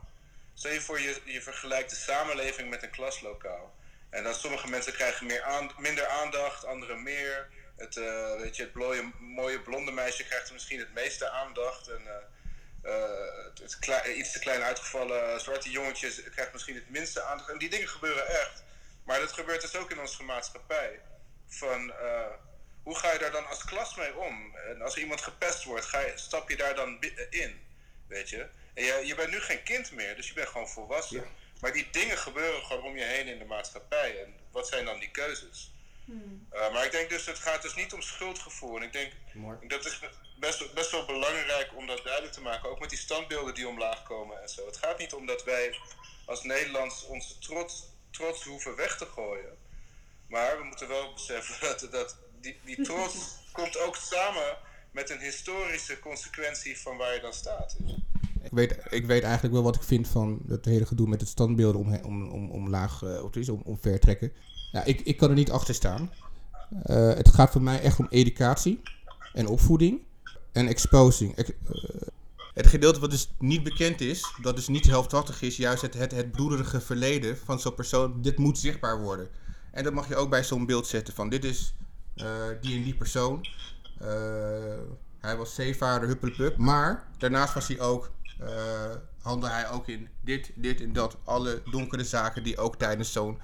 [0.54, 3.74] Stel je voor, je, je vergelijkt de samenleving met een klaslokaal.
[4.10, 7.48] En dan sommige mensen krijgen meer minder aandacht, anderen meer.
[7.76, 8.74] Het, eh, weet je, het
[9.18, 11.88] mooie, blonde meisje krijgt misschien het meeste aandacht.
[11.88, 12.92] En eh,
[13.44, 17.50] het, iets te klein uitgevallen zwarte jongetje krijgt misschien het minste aandacht.
[17.50, 18.62] En die dingen gebeuren echt.
[19.04, 21.00] Maar dat gebeurt dus ook in onze maatschappij.
[21.48, 22.26] Van, eh,
[22.82, 24.56] hoe ga je daar dan als klas mee om?
[24.56, 27.66] En als iemand gepest wordt, ga je, stap je daar dan bi- in?
[28.06, 28.46] Weet je?
[28.74, 31.16] En je, je bent nu geen kind meer, dus je bent gewoon volwassen.
[31.16, 31.26] Ja.
[31.60, 34.22] Maar die dingen gebeuren gewoon om je heen in de maatschappij.
[34.24, 35.70] En wat zijn dan die keuzes?
[36.52, 38.76] Uh, maar ik denk dus, het gaat dus niet om schuldgevoel.
[38.76, 39.58] En ik denk, Mooi.
[39.68, 40.00] dat is
[40.38, 42.70] best, best wel belangrijk om dat duidelijk te maken.
[42.70, 44.66] Ook met die standbeelden die omlaag komen en zo.
[44.66, 45.78] Het gaat niet om dat wij
[46.24, 49.56] als Nederlands onze trots, trots hoeven weg te gooien.
[50.26, 53.16] Maar we moeten wel beseffen dat, dat die, die trots
[53.58, 54.56] komt ook samen
[54.90, 57.76] met een historische consequentie van waar je dan staat.
[58.42, 61.28] Ik weet, ik weet eigenlijk wel wat ik vind van het hele gedoe met het
[61.28, 64.32] standbeelden om, om, om, omlaag, of is, om, om ver trekken.
[64.72, 66.12] Ja, ik, ik kan er niet achter staan.
[66.86, 68.80] Uh, het gaat voor mij echt om educatie
[69.32, 70.00] en opvoeding
[70.52, 71.36] en exposing.
[71.36, 71.84] Ex, uh,
[72.52, 76.30] het gedeelte wat dus niet bekend is, dat dus niet helftachtig is, juist het, het,
[76.30, 79.28] broederige verleden van zo'n persoon, dit moet zichtbaar worden.
[79.70, 81.74] En dat mag je ook bij zo'n beeld zetten van dit is
[82.16, 82.26] uh,
[82.60, 83.46] die en die persoon.
[84.02, 84.08] Uh,
[85.20, 86.56] hij was zeevaarder, huppelepup.
[86.56, 88.10] Maar daarnaast was hij ook,
[88.40, 88.48] uh,
[89.22, 91.16] handelde hij ook in dit, dit en dat.
[91.24, 93.38] Alle donkere zaken die ook tijdens zo'n,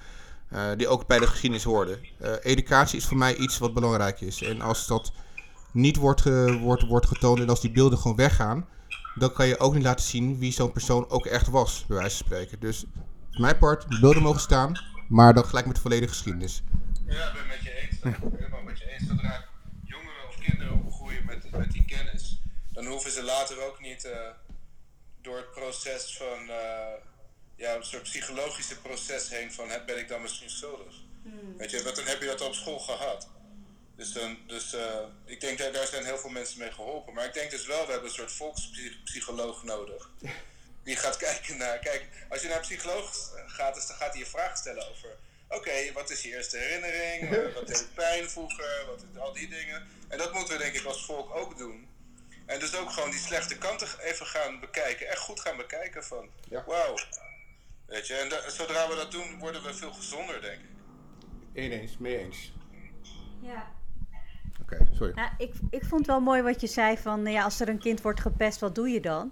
[0.77, 1.99] die ook bij de geschiedenis hoorden.
[2.41, 4.41] educatie is voor mij iets wat belangrijk is.
[4.41, 5.11] En als dat
[5.71, 6.23] niet wordt,
[6.59, 8.67] wordt, wordt getoond en als die beelden gewoon weggaan,
[9.19, 12.17] dan kan je ook niet laten zien wie zo'n persoon ook echt was, bij wijze
[12.17, 12.59] van spreken.
[12.59, 12.85] Dus
[13.31, 16.63] voor mijn part, beelden mogen staan, maar dan gelijk met de volledige geschiedenis.
[17.05, 18.17] Ja, ik ben het met je eens.
[18.37, 19.07] Helemaal met je eens.
[19.07, 19.45] Zodra
[19.83, 24.11] jongeren of kinderen opgroeien met, met die kennis, dan hoeven ze later ook niet uh,
[25.21, 26.55] door het proces van, uh,
[27.55, 30.93] ja, een soort psychologische proces heen van, ben ik dan misschien schuldig?
[31.23, 31.57] Hmm.
[31.57, 33.29] Weet je, want dan heb je dat op school gehad.
[33.99, 34.81] Dus, dan, dus uh,
[35.25, 37.13] ik denk dat daar zijn heel veel mensen mee geholpen.
[37.13, 40.09] Maar ik denk dus wel, we hebben een soort volkspsycholoog nodig.
[40.83, 41.79] Die gaat kijken naar.
[41.79, 45.09] Kijk, als je naar een psycholoog gaat, dus dan gaat hij je vragen stellen over.
[45.47, 47.53] Oké, wat is je eerste herinnering?
[47.53, 48.85] wat deed pijn vroeger?
[48.85, 49.87] Wat, al die dingen.
[50.07, 51.87] En dat moeten we denk ik als volk ook doen.
[52.45, 55.07] En dus ook gewoon die slechte kanten even gaan bekijken.
[55.07, 56.29] Echt goed gaan bekijken van.
[56.49, 56.63] Ja.
[56.67, 56.97] Wauw.
[57.85, 60.59] Weet je, en zodra we dat doen, worden we veel gezonder, denk
[61.53, 61.71] ik.
[61.71, 62.51] Eens, mee eens.
[63.41, 63.77] Ja.
[64.73, 65.13] Oké, okay, sorry.
[65.13, 68.01] Nou, ik, ik vond wel mooi wat je zei van, ja, als er een kind
[68.01, 69.31] wordt gepest, wat doe je dan?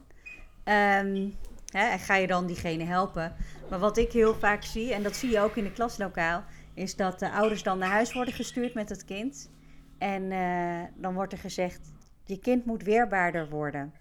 [0.65, 1.35] Um,
[1.71, 3.35] hè, ga je dan diegene helpen?
[3.69, 6.95] Maar wat ik heel vaak zie, en dat zie je ook in de klaslokaal, is
[6.95, 9.49] dat de ouders dan naar huis worden gestuurd met het kind.
[9.97, 11.91] En uh, dan wordt er gezegd,
[12.25, 13.93] je kind moet weerbaarder worden.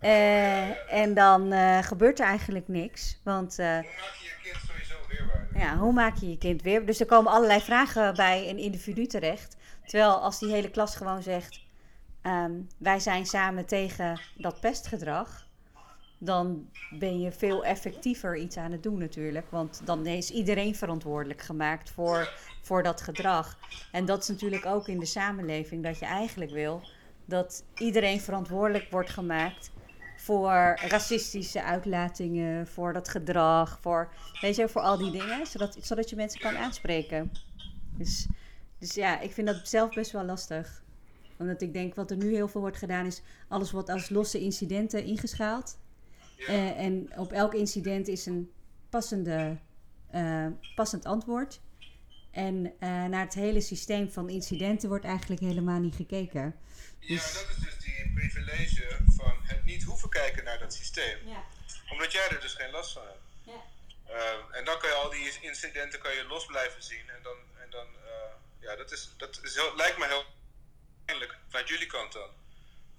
[0.00, 3.20] uh, en dan uh, gebeurt er eigenlijk niks.
[3.24, 3.84] Want, hoe maak
[4.20, 5.58] je je kind sowieso weerbaarder?
[5.58, 6.86] Ja, hoe maak je je kind weer?
[6.86, 9.56] Dus er komen allerlei vragen bij een individu terecht.
[9.86, 11.60] Terwijl als die hele klas gewoon zegt:
[12.22, 15.46] um, wij zijn samen tegen dat pestgedrag,
[16.18, 16.68] dan
[16.98, 19.50] ben je veel effectiever iets aan het doen natuurlijk.
[19.50, 23.58] Want dan is iedereen verantwoordelijk gemaakt voor, voor dat gedrag.
[23.92, 26.82] En dat is natuurlijk ook in de samenleving dat je eigenlijk wil
[27.24, 29.70] dat iedereen verantwoordelijk wordt gemaakt
[30.16, 34.08] voor racistische uitlatingen, voor dat gedrag, voor,
[34.40, 37.32] weet je, voor al die dingen, zodat, zodat je mensen kan aanspreken.
[37.96, 38.26] Dus
[38.84, 40.82] dus ja, ik vind dat zelf best wel lastig.
[41.36, 44.40] Omdat ik denk wat er nu heel veel wordt gedaan is alles wordt als losse
[44.40, 45.78] incidenten ingeschaald.
[46.36, 46.48] Ja.
[46.48, 48.52] Uh, en op elk incident is een
[48.90, 49.58] passende,
[50.14, 51.60] uh, passend antwoord.
[52.30, 52.70] En uh,
[53.04, 56.54] naar het hele systeem van incidenten wordt eigenlijk helemaal niet gekeken.
[56.98, 57.32] Dus...
[57.32, 61.18] Ja, dat is dus die privilege van het niet hoeven kijken naar dat systeem.
[61.26, 61.42] Ja.
[61.90, 63.22] Omdat jij er dus geen last van hebt.
[63.42, 63.62] Ja.
[64.58, 67.10] en dan kan je al die incidenten kan je los blijven zien.
[67.10, 67.86] En dan, en dan
[68.64, 70.24] ja, dat, is, dat is heel, lijkt me heel
[71.04, 72.30] pijnlijk vanuit jullie kant dan.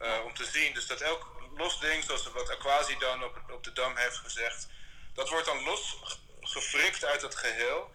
[0.01, 0.73] Uh, om te zien.
[0.73, 4.67] Dus dat elk los ding, zoals wat Aquasi dan op, op de Dam heeft gezegd,
[5.13, 5.97] dat wordt dan los
[6.41, 7.91] gefrikt uit het geheel.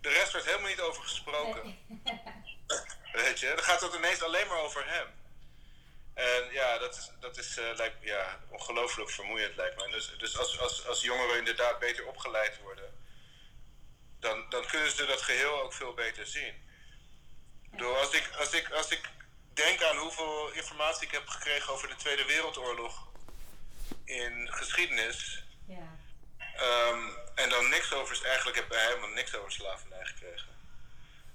[0.00, 1.78] De rest wordt helemaal niet over gesproken.
[3.12, 5.06] Weet je, dan gaat het ineens alleen maar over hem.
[6.14, 9.90] En ja, dat is, dat is uh, lijkt, ja, ongelooflijk vermoeiend lijkt me.
[9.90, 12.94] Dus, dus als, als, als jongeren inderdaad beter opgeleid worden,
[14.20, 16.70] dan, dan kunnen ze dat geheel ook veel beter zien.
[17.76, 19.08] Door als, ik, als, ik, als ik
[19.52, 23.06] denk aan hoeveel informatie ik heb gekregen over de Tweede Wereldoorlog
[24.04, 25.44] in geschiedenis.
[25.66, 26.00] Ja.
[26.60, 30.48] Um, en dan niks over, eigenlijk heb ik helemaal niks over slavernij gekregen.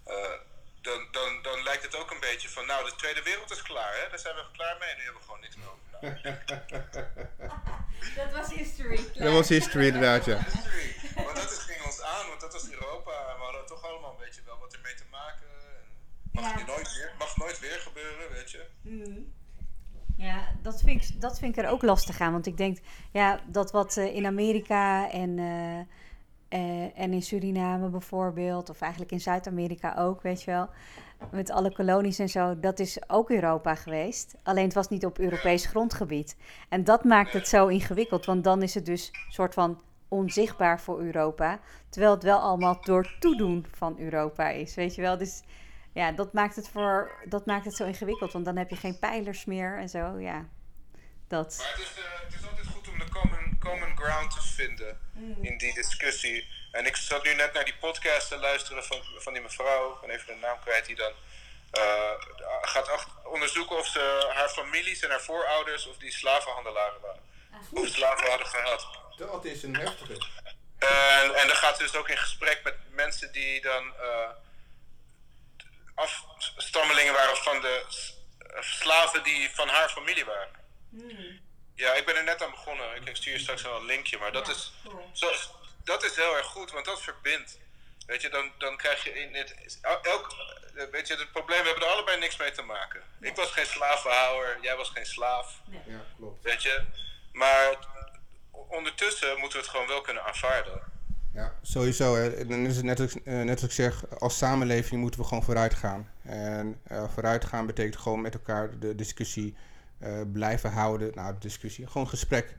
[0.07, 0.33] Uh,
[0.81, 3.95] dan, dan, dan lijkt het ook een beetje van, nou, de Tweede Wereld is klaar,
[3.95, 4.09] hè?
[4.09, 5.85] Daar zijn we klaar mee en nu hebben we gewoon niks meer over.
[8.15, 9.11] dat was history.
[9.13, 10.43] Dat was history, inderdaad, ja.
[10.43, 10.95] History.
[11.15, 13.11] Maar dat is, ging ons aan, want dat was Europa.
[13.11, 15.16] En we hadden toch allemaal een beetje wel wat ermee te maken.
[16.41, 16.65] Mag, ja.
[16.65, 18.65] nooit weer, mag nooit weer gebeuren, weet je.
[18.81, 19.35] Mm.
[20.17, 22.31] Ja, dat vind, ik, dat vind ik er ook lastig aan.
[22.31, 22.77] Want ik denk
[23.11, 25.77] ja, dat wat uh, in Amerika en, uh,
[26.49, 30.69] uh, en in Suriname bijvoorbeeld, of eigenlijk in Zuid-Amerika ook, weet je wel,
[31.31, 34.35] met alle kolonies en zo, dat is ook Europa geweest.
[34.43, 36.37] Alleen het was niet op Europees grondgebied.
[36.69, 40.81] En dat maakt het zo ingewikkeld, want dan is het dus een soort van onzichtbaar
[40.81, 41.59] voor Europa.
[41.89, 45.17] Terwijl het wel allemaal door toedoen van Europa is, weet je wel.
[45.17, 45.43] Dus
[45.97, 48.99] ja, dat maakt, het voor, dat maakt het zo ingewikkeld, want dan heb je geen
[48.99, 50.45] pijlers meer en zo, ja.
[51.27, 51.55] Dat.
[51.57, 54.99] Maar het is, uh, het is altijd goed om de common, common ground te vinden
[55.11, 55.43] mm.
[55.43, 56.47] in die discussie.
[56.71, 60.01] En ik zat nu net naar die podcast te luisteren van, van die mevrouw, ik
[60.01, 61.11] ben even de naam kwijt, die dan
[61.71, 62.11] eh,
[62.61, 67.21] gaat onderzoeken of ze haar families en haar voorouders of die slavenhandelaren waren.
[67.71, 68.87] Of slaven hadden gehad.
[69.17, 70.13] Dat is een heftige.
[70.77, 74.29] En, en dan gaat ze dus ook in gesprek met mensen die dan eh,
[75.97, 77.85] afstammelingen waren van de
[78.39, 80.65] eh, slaven die van haar familie waren.
[81.75, 83.07] Ja, ik ben er net aan begonnen.
[83.07, 84.73] Ik stuur je straks wel een linkje, maar dat, is,
[85.13, 85.31] zo,
[85.83, 87.57] dat is heel erg goed, want dat verbindt.
[88.05, 89.79] Weet je, dan, dan krijg je in het.
[90.01, 90.35] Elk,
[90.75, 93.03] eh, weet je, het probleem, we hebben er allebei niks mee te maken.
[93.21, 95.53] Ik was geen slavenhouwer, jij was geen slaaf.
[95.85, 96.43] Ja, klopt.
[96.43, 96.85] Weet je,
[97.31, 97.77] maar
[98.51, 100.96] ondertussen moeten we het gewoon wel kunnen aanvaarden.
[101.33, 102.15] Ja, sowieso.
[102.15, 102.45] Hè.
[102.45, 105.43] Dan is het net als, eh, net als ik zeg, als samenleving moeten we gewoon
[105.43, 106.07] vooruit gaan.
[106.21, 109.55] En eh, vooruit gaan betekent gewoon met elkaar de discussie
[109.97, 111.11] eh, blijven houden.
[111.15, 112.55] Nou, de discussie, gewoon gesprek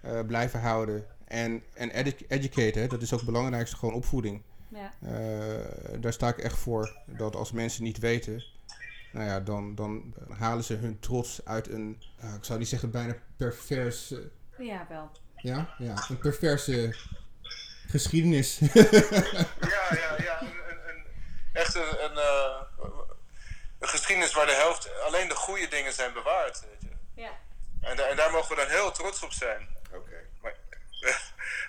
[0.00, 1.04] eh, blijven houden.
[1.24, 4.42] En, en edu- educaten, hè, dat is ook het belangrijkste, gewoon opvoeding.
[4.68, 4.92] Ja.
[5.02, 6.96] Eh, daar sta ik echt voor.
[7.06, 8.44] Dat als mensen niet weten,
[9.12, 12.90] nou ja, dan, dan halen ze hun trots uit een, nou, ik zou niet zeggen
[12.90, 14.18] bijna pervers, eh,
[14.66, 15.10] ja, wel.
[15.36, 16.94] ja, ja, een perverse
[17.88, 18.58] geschiedenis.
[18.58, 20.40] Ja, ja, ja.
[20.40, 21.06] Een, een, een-
[21.52, 22.60] echt een, een, eh,
[23.78, 26.60] een geschiedenis waar de helft, alleen de goede dingen zijn bewaard.
[26.60, 27.20] Weet je.
[27.22, 27.30] Ja.
[27.80, 29.68] En, daar- en daar mogen we dan heel trots op zijn.
[29.92, 30.24] Oké.
[30.42, 30.54] Maar,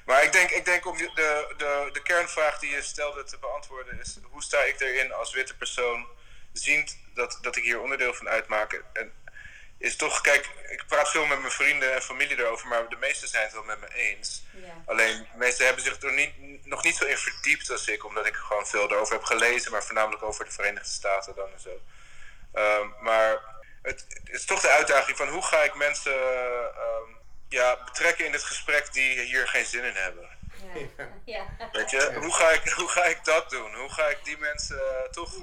[0.05, 3.37] maar ik denk, ik denk om de, de, de, de kernvraag die je stelde te
[3.37, 6.07] beantwoorden is: hoe sta ik erin als witte persoon,
[6.53, 8.83] ziend dat, dat ik hier onderdeel van uitmaak?
[8.93, 9.11] En
[9.77, 13.27] is toch, kijk, ik praat veel met mijn vrienden en familie erover, maar de meesten
[13.27, 14.43] zijn het wel met me eens.
[14.53, 14.73] Ja.
[14.85, 18.25] Alleen, de meesten hebben zich er niet, nog niet zo in verdiept als ik, omdat
[18.25, 21.81] ik gewoon veel erover heb gelezen, maar voornamelijk over de Verenigde Staten dan en zo.
[22.53, 23.41] Ehm, maar
[23.81, 26.13] het, het is toch de uitdaging van hoe ga ik mensen
[26.75, 27.09] ehm,
[27.49, 30.29] ja, betrekken in dit gesprek die hier geen zin in hebben.
[31.25, 31.45] Ja.
[31.71, 33.75] Weet je, hoe ga, ik, hoe ga ik dat doen?
[33.75, 35.33] Hoe ga ik die mensen eh, toch.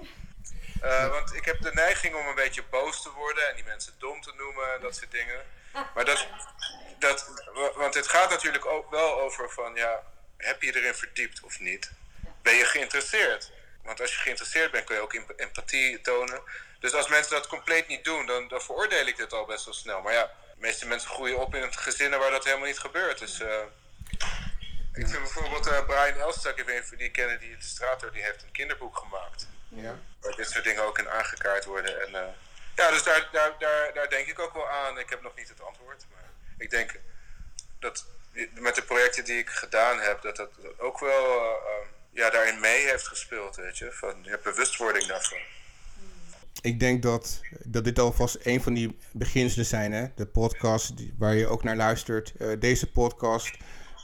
[0.84, 3.92] Eh, want ik heb de neiging om een beetje boos te worden en die mensen
[3.98, 5.42] dom te noemen en dat soort dingen.
[5.94, 6.26] Maar dat,
[6.98, 10.02] dat, wa- want het gaat natuurlijk ook wel over van, ja,
[10.36, 11.90] heb je erin verdiept of niet?
[12.42, 13.50] Ben je geïnteresseerd?
[13.82, 16.40] Want als je geïnteresseerd bent, kun je ook emp- empathie tonen.
[16.80, 19.74] Dus als mensen dat compleet niet doen, dan, dan veroordeel ik dit al best wel
[19.74, 20.00] snel.
[20.02, 23.18] Maar ja, de meeste mensen groeien op in gezinnen waar dat helemaal niet gebeurt.
[23.18, 23.58] Dus eh,
[24.92, 28.52] ik vind bijvoorbeeld eh, Brian Elstak, ik weet die kennen, die illustrator, die heeft een
[28.52, 29.46] kinderboek gemaakt.
[29.74, 29.98] Ja.
[30.20, 32.00] Waar dit soort dingen ook in aangekaart worden.
[32.06, 32.28] En, eh,
[32.76, 34.98] ja, dus daar, daar, daar, daar denk ik ook wel aan.
[34.98, 36.06] Ik heb nog niet het antwoord.
[36.12, 37.00] Maar ik denk
[37.78, 38.06] dat
[38.54, 42.60] met de projecten die ik gedaan heb, dat dat ook wel eh, eh, ja, daarin
[42.60, 43.56] mee heeft gespeeld.
[43.56, 43.92] Weet je?
[43.92, 45.38] Van, je hebt bewustwording daarvan.
[46.60, 49.92] Ik denk dat, dat dit alvast een van die beginselen zijn.
[49.92, 50.06] Hè?
[50.14, 52.32] De podcast die- waar je ook naar luistert.
[52.38, 53.56] Eh, deze podcast.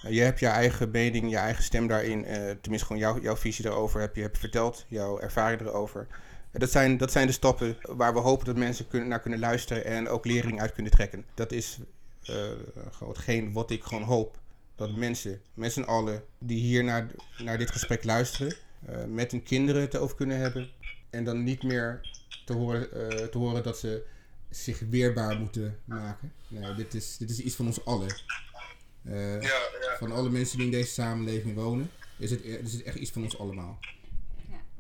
[0.08, 2.24] Je hebt je eigen mening, je eigen stem daarin.
[2.24, 4.84] eh, tenminste, gewoon jouw, jouw visie daarover heb je, heb je verteld.
[4.88, 6.06] Jouw ervaring erover.
[6.52, 9.84] Dat, zijn, dat zijn de stappen waar we hopen dat mensen kunnen, naar kunnen luisteren.
[9.84, 11.24] En ook lering uit kunnen trekken.
[11.34, 11.78] Dat is
[12.22, 12.34] eh,
[12.90, 14.38] gewoon hetgeen wat ik gewoon hoop.
[14.74, 17.06] Dat mensen, met z'n allen, die hier naar,
[17.42, 18.54] naar dit gesprek luisteren.
[18.86, 20.70] eh, met hun kinderen het over kunnen hebben.
[21.10, 22.00] En dan niet meer
[22.44, 22.90] te horen,
[23.30, 24.02] te horen dat ze
[24.50, 26.32] zich weerbaar moeten maken.
[26.48, 28.14] Nee, dit is, dit is iets van ons allen.
[29.04, 29.48] Eh, Ja,
[29.80, 33.10] ja, Van alle mensen die in deze samenleving wonen, is het, is het echt iets
[33.10, 33.78] van ons allemaal.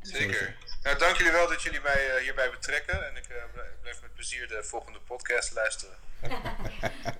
[0.02, 0.56] zeker.
[0.82, 3.08] Nou, dank jullie wel dat jullie mij eh, hierbij betrekken.
[3.08, 3.36] En ik eh,
[3.82, 5.94] blijf- met plezier de volgende podcast luisteren.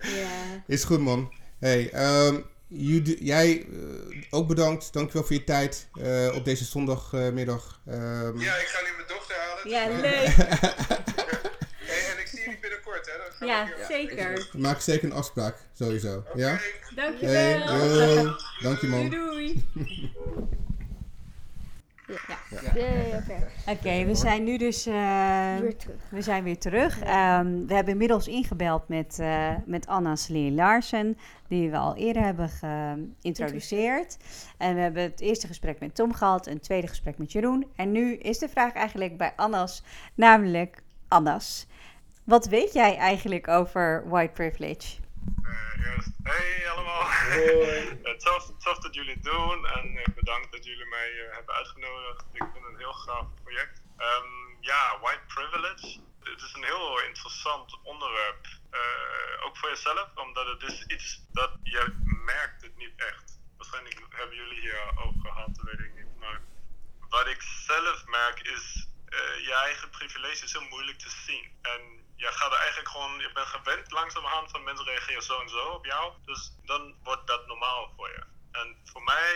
[0.00, 0.62] Ja.
[0.66, 1.32] Is goed, man.
[1.58, 2.40] Hey, ehm,
[3.18, 3.66] jij
[4.30, 4.92] ook bedankt.
[4.92, 7.80] Dankjewel voor je tijd eh, op deze zondagmiddag.
[7.86, 9.68] Ehm, Ja, ik ga nu mijn dochter halen.
[9.68, 10.26] Ja, leuk.
[11.90, 13.12] hey, en ik zie jullie binnenkort, hè?
[13.16, 14.48] Dan gaan we Ja, zeker.
[14.52, 16.24] We maken zeker een afspraak, sowieso.
[16.34, 16.48] Ja?
[16.48, 16.60] Hey,
[16.94, 18.24] Dankjewel.
[18.24, 18.32] yo.
[18.62, 19.10] Dank je, man.
[19.10, 20.12] Doei doei.
[23.66, 25.96] Oké, we zijn nu dus eh, Weer terug.
[26.10, 27.00] we zijn weer terug.
[27.00, 32.22] Ehm, we hebben inmiddels ingebeld met, eh, met Anna Celine Larsen, die we al eerder
[32.22, 34.16] hebben geïntroduceerd.
[34.56, 37.66] En we hebben het eerste gesprek met Tom gehad, een tweede gesprek met Jeroen.
[37.76, 39.82] En nu is de vraag eigenlijk bij Annas,
[40.14, 41.66] namelijk Annas.
[42.30, 44.96] Wat weet jij eigenlijk over white privilege?
[45.42, 47.02] Eh, eerst, hey allemaal.
[48.02, 52.24] Eh, tof, tof dat jullie het doen en bedankt dat jullie mij eh, hebben uitgenodigd.
[52.32, 53.82] Ik vind het een heel gaaf project.
[53.96, 54.26] Ehm,
[54.60, 56.00] ja, white privilege.
[56.20, 58.46] Het is een heel interessant onderwerp.
[58.70, 61.82] Eh, ook voor jezelf, omdat het is iets dat je
[62.24, 63.40] merkt het niet echt.
[63.56, 66.18] Waarschijnlijk hebben jullie hier over gehad, dat weet ik niet.
[66.18, 66.40] Maar
[67.08, 71.58] wat ik zelf merk is, eh, je eigen privilege is heel moeilijk te zien.
[71.62, 75.48] En je gaat er eigenlijk gewoon, je bent gewend langzamerhand van mensen reageren zo en
[75.48, 76.12] zo op jou.
[76.24, 78.24] Dus dan wordt dat normaal voor je.
[78.52, 79.34] En voor mij,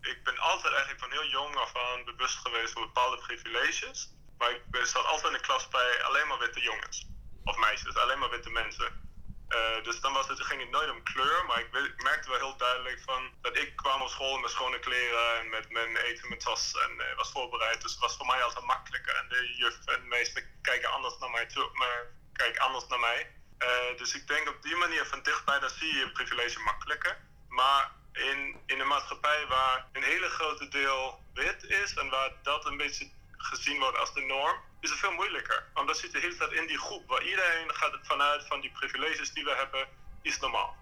[0.00, 4.12] ik ben altijd eigenlijk van heel jong af aan bewust geweest van bepaalde privileges.
[4.38, 7.06] Maar ik zat altijd in de klas bij alleen maar witte jongens.
[7.44, 9.08] Of meisjes, alleen maar witte mensen.
[9.48, 11.72] Eh, dus dan was het, ging het nooit om kleur, maar ik,
[12.02, 15.70] merkte wel heel duidelijk van dat ik kwam op school met schone kleren en met
[15.70, 17.82] mijn eten mijn tas en eh, was voorbereid.
[17.82, 19.14] Dus het was voor mij altijd makkelijker.
[19.14, 22.98] En de juf en de meesten kijken anders naar mij toe, maar kijken anders naar
[23.10, 23.20] mij.
[23.58, 27.18] Eh, dus ik denk op die manier van dichtbij, dan zie je je privilege makkelijker.
[27.48, 32.66] Maar in, in een maatschappij waar een hele grote deel wit is en waar dat
[32.66, 35.64] een beetje gezien wordt als de norm, is het veel moeilijker.
[35.74, 38.70] Omdat je zit de hele tijd in die groep waar iedereen gaat vanuit van die
[38.70, 39.88] privileges die we hebben,
[40.22, 40.76] is normaal.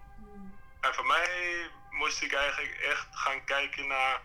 [0.81, 1.29] En voor mij
[1.89, 4.21] moest ik eigenlijk echt gaan kijken naar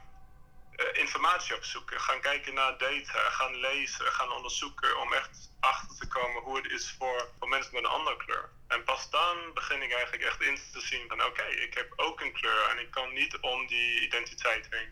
[0.93, 2.01] informatie opzoeken.
[2.01, 6.71] Gaan kijken naar data, gaan lezen, gaan onderzoeken om echt achter te komen hoe het
[6.71, 8.51] is voor, voor mensen met een andere kleur.
[8.69, 12.21] En pas dan begin ik eigenlijk echt in te zien van oké, ik heb ook
[12.21, 14.89] een kleur en ik kan niet om die identiteit heen.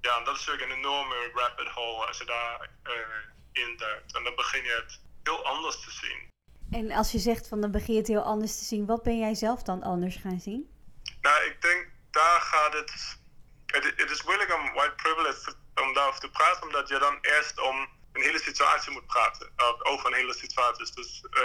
[0.00, 4.14] Ja, en dat is natuurlijk een enorme rabbit hole als je daar eh, in duikt.
[4.16, 6.32] En dan begin je het heel anders te zien.
[6.70, 9.18] En als je zegt van dan begin je het heel anders te zien, wat ben
[9.18, 10.70] jij zelf dan anders gaan zien?
[11.20, 13.22] Nou, ik denk daar gaat het.
[13.82, 17.88] Het, is moeilijk om white privilege om daarover te praten, omdat je dan eerst om
[18.12, 19.52] een hele situatie moet praten.
[19.56, 20.94] Of over een hele situatie.
[20.94, 21.42] Dus eh,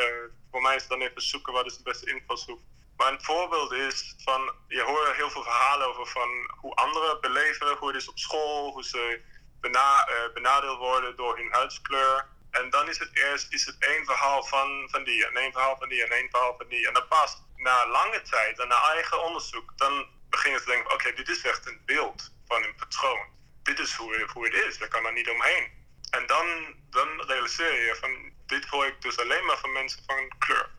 [0.51, 2.59] voor mij is dan even zoeken wat is de beste invalshoek.
[2.97, 7.77] Maar een voorbeeld is van, je hoort heel veel verhalen over van hoe anderen beleven,
[7.77, 9.21] hoe het is op school, hoe ze
[9.61, 12.27] bena eh, benadeeld worden door hun huidskleur.
[12.51, 15.77] En dan is het eerst is het één verhaal van, van die en één verhaal
[15.77, 16.87] van die en één verhaal van die.
[16.87, 20.93] En dan pas na lange tijd en na eigen onderzoek, dan begin je te denken,
[20.93, 23.25] oké, dit is echt een beeld van een patroon.
[23.63, 25.67] Dit is hoe, hoe het is, daar kan er niet omheen.
[26.09, 26.47] En dan,
[26.89, 30.69] dan realiseer je van, dit hoor ik dus alleen maar van mensen van kleur.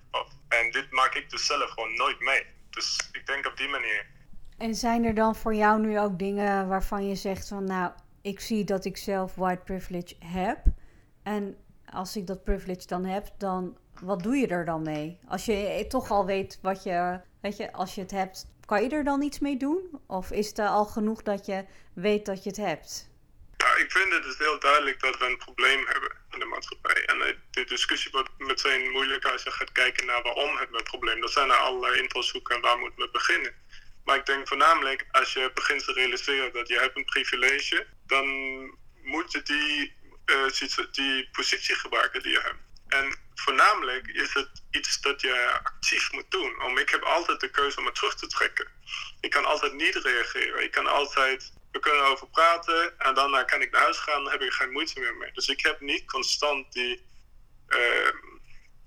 [0.49, 2.47] En dit maak ik dus zelf gewoon nooit mee.
[2.71, 4.07] Dus ik denk op die manier.
[4.59, 7.93] En zijn er dan voor jou nu ook dingen waarvan je zegt van nou,
[8.23, 10.59] ik zie dat ik zelf white privilege heb.
[11.23, 11.57] En
[11.93, 15.19] als ik dat privilege dan heb, dan wat doe je er dan mee?
[15.27, 18.89] Als je toch al weet wat je, weet je, als je het hebt, kan je
[18.89, 20.01] er dan iets mee doen?
[20.07, 21.65] Of is het al genoeg dat je
[21.95, 23.11] weet dat je het hebt?
[23.57, 27.05] Ja, ik vind het dus heel duidelijk dat we een probleem hebben in de maatschappij.
[27.05, 30.79] En eh, de discussie wordt meteen moeilijker als je gaat kijken naar waarom hebben we
[30.79, 31.23] een probleem.
[31.23, 33.55] Er zijn er allerlei invalshoeken en waar moeten we beginnen.
[34.05, 38.27] Maar ik denk voornamelijk als je begint te realiseren dat je hebt een privilege, dan
[39.03, 39.95] moet je die,
[40.47, 42.70] situ- die positie gebruiken die je hebt.
[42.91, 46.63] En voornamelijk is het iets dat je actief moet doen.
[46.63, 48.67] Om, ik heb altijd de keuze om het terug te trekken.
[49.21, 50.63] Ik kan altijd niet reageren.
[50.63, 54.23] Ik kan altijd, we kunnen erover praten en daarna kan ik naar huis gaan.
[54.23, 55.33] Dan heb ik geen moeite meer mee.
[55.33, 57.07] Dus ik heb niet constant die,
[57.69, 58.11] eh,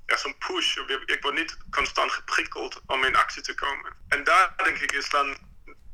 [0.06, 0.78] ja, zo'n push.
[1.06, 3.96] Ik word niet constant geprikkeld om in actie te komen.
[4.10, 5.38] En daar denk ik is dan,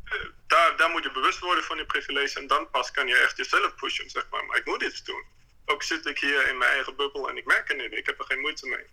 [0.04, 2.40] eh, daar, daar moet je bewust worden van je privilege.
[2.40, 4.46] En dan pas kan je echt jezelf pushen, zeg maar.
[4.46, 5.38] Maar ik moet iets doen.
[5.72, 7.98] Ook zit ik hier in mijn eigen bubbel en ik merk het niet.
[8.00, 8.86] Ik heb er geen moeite mee.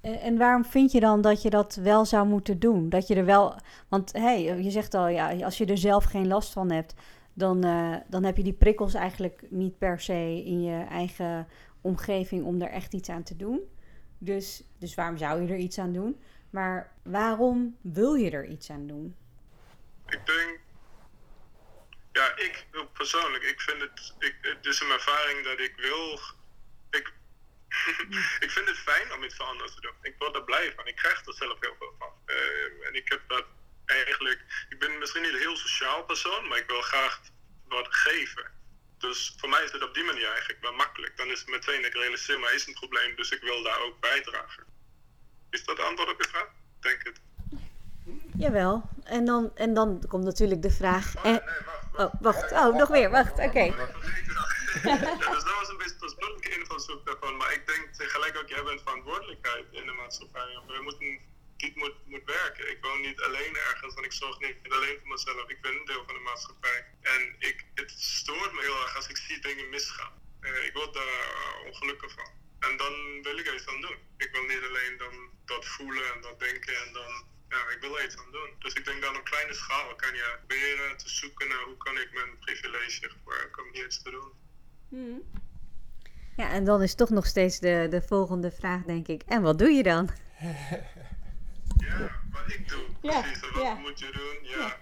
[0.00, 2.88] En, en waarom vind je dan dat je dat wel zou moeten doen?
[2.88, 6.26] Dat je er wel, want hey, je zegt al, ja, als je er zelf geen
[6.26, 6.94] last van hebt,
[7.34, 11.48] dan, eh, dan heb je die prikkels eigenlijk niet per se in je eigen
[11.80, 13.60] omgeving om er echt iets aan te doen.
[14.18, 16.20] Dus, dus waarom zou je er iets aan doen?
[16.50, 19.16] Maar waarom wil je er iets aan doen?
[20.06, 20.60] Ik denk,
[22.18, 26.20] ja, ik persoonlijk, ik vind het, ik, het is een ervaring dat ik wil,
[26.90, 27.06] ik,
[28.44, 29.96] ik vind het fijn om iets voor anderen te doen.
[30.02, 32.12] Ik word er blij van, ik krijg er zelf heel veel van.
[32.24, 33.44] Eh, en ik heb dat
[33.84, 37.20] eigenlijk, ik ben misschien niet een heel sociaal persoon, maar ik wil graag
[37.68, 38.56] wat geven.
[38.98, 41.16] Dus voor mij is het op die manier eigenlijk wel makkelijk.
[41.16, 44.00] Dan is het meteen, ik realiseer me, is een probleem, dus ik wil daar ook
[44.00, 44.64] bijdragen.
[45.50, 46.48] Is dat de antwoord op je vraag?
[46.80, 47.20] Denk het.
[48.36, 48.88] Jawel.
[49.04, 51.16] En dan, en dan komt natuurlijk de vraag.
[51.16, 51.77] Oh, En, nee, wacht.
[52.00, 52.52] Oh, wacht.
[52.52, 53.10] Oh, nog weer.
[53.10, 53.38] Wacht.
[53.38, 53.64] Oké.
[55.32, 57.36] dus dat was een beetje persoonlijke invalshoek daarvan.
[57.36, 60.58] Maar ik denk tegelijk ook, jij bent verantwoordelijkheid in de maatschappij.
[60.66, 61.18] We moeten,
[61.56, 62.70] dit moet, moet werken.
[62.70, 65.48] Ik woon niet alleen ergens en ik zorg niet alleen voor mezelf.
[65.48, 66.84] Ik ben een deel van de maatschappij.
[67.02, 70.12] En ik, het stoort me heel erg als ik zie dingen misgaan.
[70.40, 71.16] Ik word daar
[71.66, 72.30] ongelukkig van.
[72.58, 73.98] En dan wil ik er iets aan doen.
[74.16, 77.98] Ik wil niet alleen dan dat voelen en dat denken en dan ja, ik wil
[77.98, 78.50] er iets aan doen.
[78.58, 81.96] Dus ik denk dan op kleine schaal kan je proberen te zoeken naar hoe kan
[81.96, 84.32] ik mijn privilege gebruiken om hier iets te doen.
[86.36, 89.22] Ja, en dan is toch nog steeds de, de volgende vraag, denk ik.
[89.26, 90.10] En wat doe je dan?
[91.78, 93.42] Ja, wat ik doe, Ja, precies.
[93.42, 93.74] En wat ja.
[93.74, 94.48] moet je doen?
[94.50, 94.76] Ja.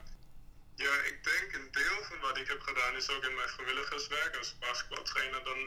[0.75, 4.37] ja, ik denk een deel van wat ik heb gedaan is ook in mijn vrijwilligerswerk
[4.37, 5.45] als basketbaltrainer.
[5.45, 5.59] Dan,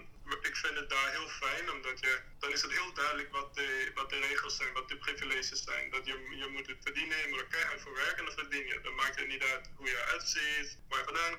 [0.41, 3.91] ik vind het daar heel fijn, omdat je, dan is het heel duidelijk wat de,
[3.95, 5.89] wat de regels zijn, wat de privileges zijn.
[5.89, 8.79] Dat je, je moet het verdienen, je moet er voor werken en dan verdien.
[8.83, 11.33] Dan maakt het niet uit hoe je eruit ziet, waar je vandaan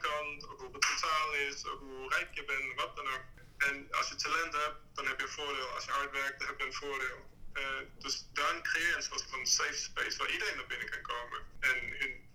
[0.50, 3.24] of hoe het totaal is, hoe rijk je bent, wat dan ook.
[3.58, 5.68] En als je talent hebt, dan heb je een voordeel.
[5.68, 7.20] Als je hard werkt, dan heb je een voordeel.
[7.52, 7.62] Eh,
[7.98, 11.40] dus dan creëer je een soort van safe space waar iedereen naar binnen kan komen.
[11.60, 11.78] En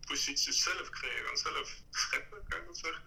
[0.05, 3.03] positie zelf creëren en zelf scheppen, kan je dat zeggen.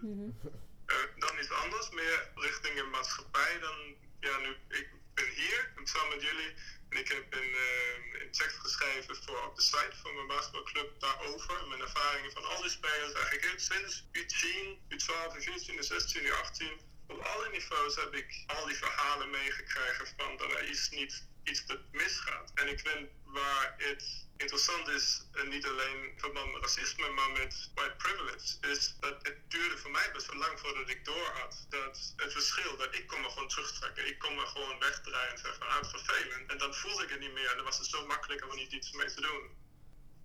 [0.87, 3.59] Eh, dan iets anders, meer richting een maatschappij.
[3.59, 3.79] Dan,
[4.21, 6.55] ja, nu, ik ben hier samen met jullie
[6.89, 11.01] en ik heb een, eh, een tekst geschreven voor op de site van mijn basketbalclub
[11.01, 11.67] daarover.
[11.69, 16.87] Mijn ervaringen van al die spelers, eigenlijk sinds U10, U12, U14, U16, U18.
[17.07, 21.67] Op alle niveaus heb ik al die verhalen meegekregen van dat er iets niet iets
[21.67, 22.53] dat misgaat.
[22.55, 27.31] En ik vind waar het interessant is, en niet alleen in verband met racisme, maar
[27.31, 31.29] met white privilege, is dat het duurde voor mij best wel lang voordat ik door
[31.41, 31.67] had.
[31.69, 34.07] Dat het verschil, dat ik kon me gewoon terugtrekken.
[34.07, 36.51] Ik kon me gewoon wegdraaien en zeggen, ah, vervelend.
[36.51, 38.73] En dan voelde ik het niet meer en dan was het zo makkelijk om niet
[38.73, 39.43] iets mee te doen.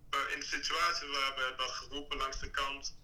[0.09, 2.97] Maar in de situatie waarbij het was geroepen langs de kant,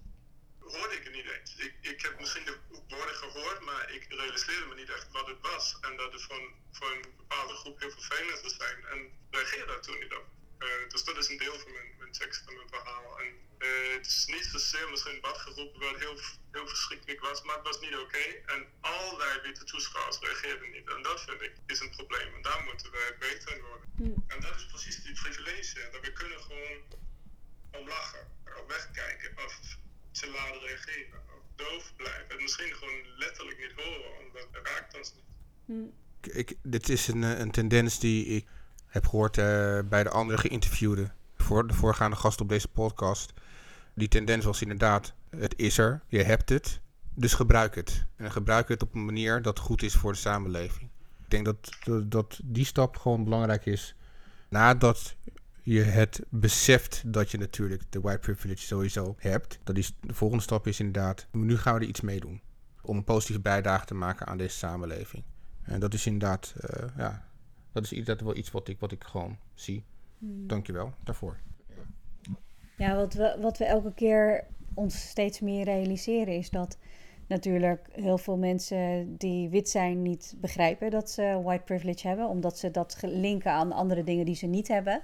[0.60, 1.56] hoorde ik het niet eens.
[1.56, 2.58] Ik, ik heb misschien de
[2.88, 5.78] woorden gehoord, maar ik realiseerde me niet echt wat het was.
[5.82, 8.86] En dat het voor een, een bepaalde groep heel vervelend zou zijn.
[8.86, 10.39] En reageerde daar toen niet op.
[10.60, 13.20] Uh, dus dat is een deel van mijn, mijn tekst en mijn verhaal.
[13.20, 13.28] En
[13.60, 16.20] uh, het is niet zozeer misschien wat geroepen werd heel,
[16.52, 18.04] heel verschrikkelijk was, maar het was niet oké.
[18.04, 18.44] Okay.
[18.46, 20.88] En allerlei witte toeschouwers reageerden niet.
[20.88, 22.34] En dat vind ik is een probleem.
[22.36, 23.90] En daar moeten we beter in worden.
[23.96, 24.24] Mm.
[24.28, 25.90] En dat is precies die privilege.
[25.92, 26.82] Dat we kunnen gewoon
[27.72, 29.60] om lachen, of wegkijken, of
[30.12, 31.20] te laten reageren.
[31.36, 32.30] Of doof blijven.
[32.30, 35.26] En misschien gewoon letterlijk niet horen, omdat het raakt ons niet.
[35.66, 35.94] Hmm.
[36.22, 38.46] Ik, dit is een, een tendens die ik
[38.90, 41.14] heb gehoord uh, bij de andere geïnterviewden.
[41.38, 43.34] Voor de voorgaande gast op deze podcast.
[43.94, 46.80] Die tendens was inderdaad, het is er, je hebt het,
[47.14, 48.06] dus gebruik het.
[48.16, 50.90] En gebruik het op een manier dat goed is voor de samenleving.
[51.24, 51.70] Ik denk dat,
[52.12, 53.96] dat, die stap gewoon belangrijk is.
[54.50, 55.16] Nadat
[55.62, 59.60] je het beseft dat je natuurlijk de white privilege sowieso hebt.
[59.64, 62.42] Dat is, de volgende stap is inderdaad, nu gaan we er iets mee doen.
[62.82, 65.24] Om een positieve bijdrage te maken aan deze samenleving.
[65.62, 67.29] En dat is inderdaad, uh, ja,
[67.72, 69.84] dat is inderdaad wel iets wat ik, wat ik gewoon zie.
[70.18, 70.48] Hmm.
[70.48, 71.38] Dankjewel daarvoor.
[72.78, 76.78] Ja, wat we, wat we elke keer ons steeds meer realiseren is dat
[77.28, 82.58] natuurlijk heel veel mensen die wit zijn niet begrijpen dat ze white privilege hebben, omdat
[82.58, 85.02] ze dat linken aan andere dingen die ze niet hebben.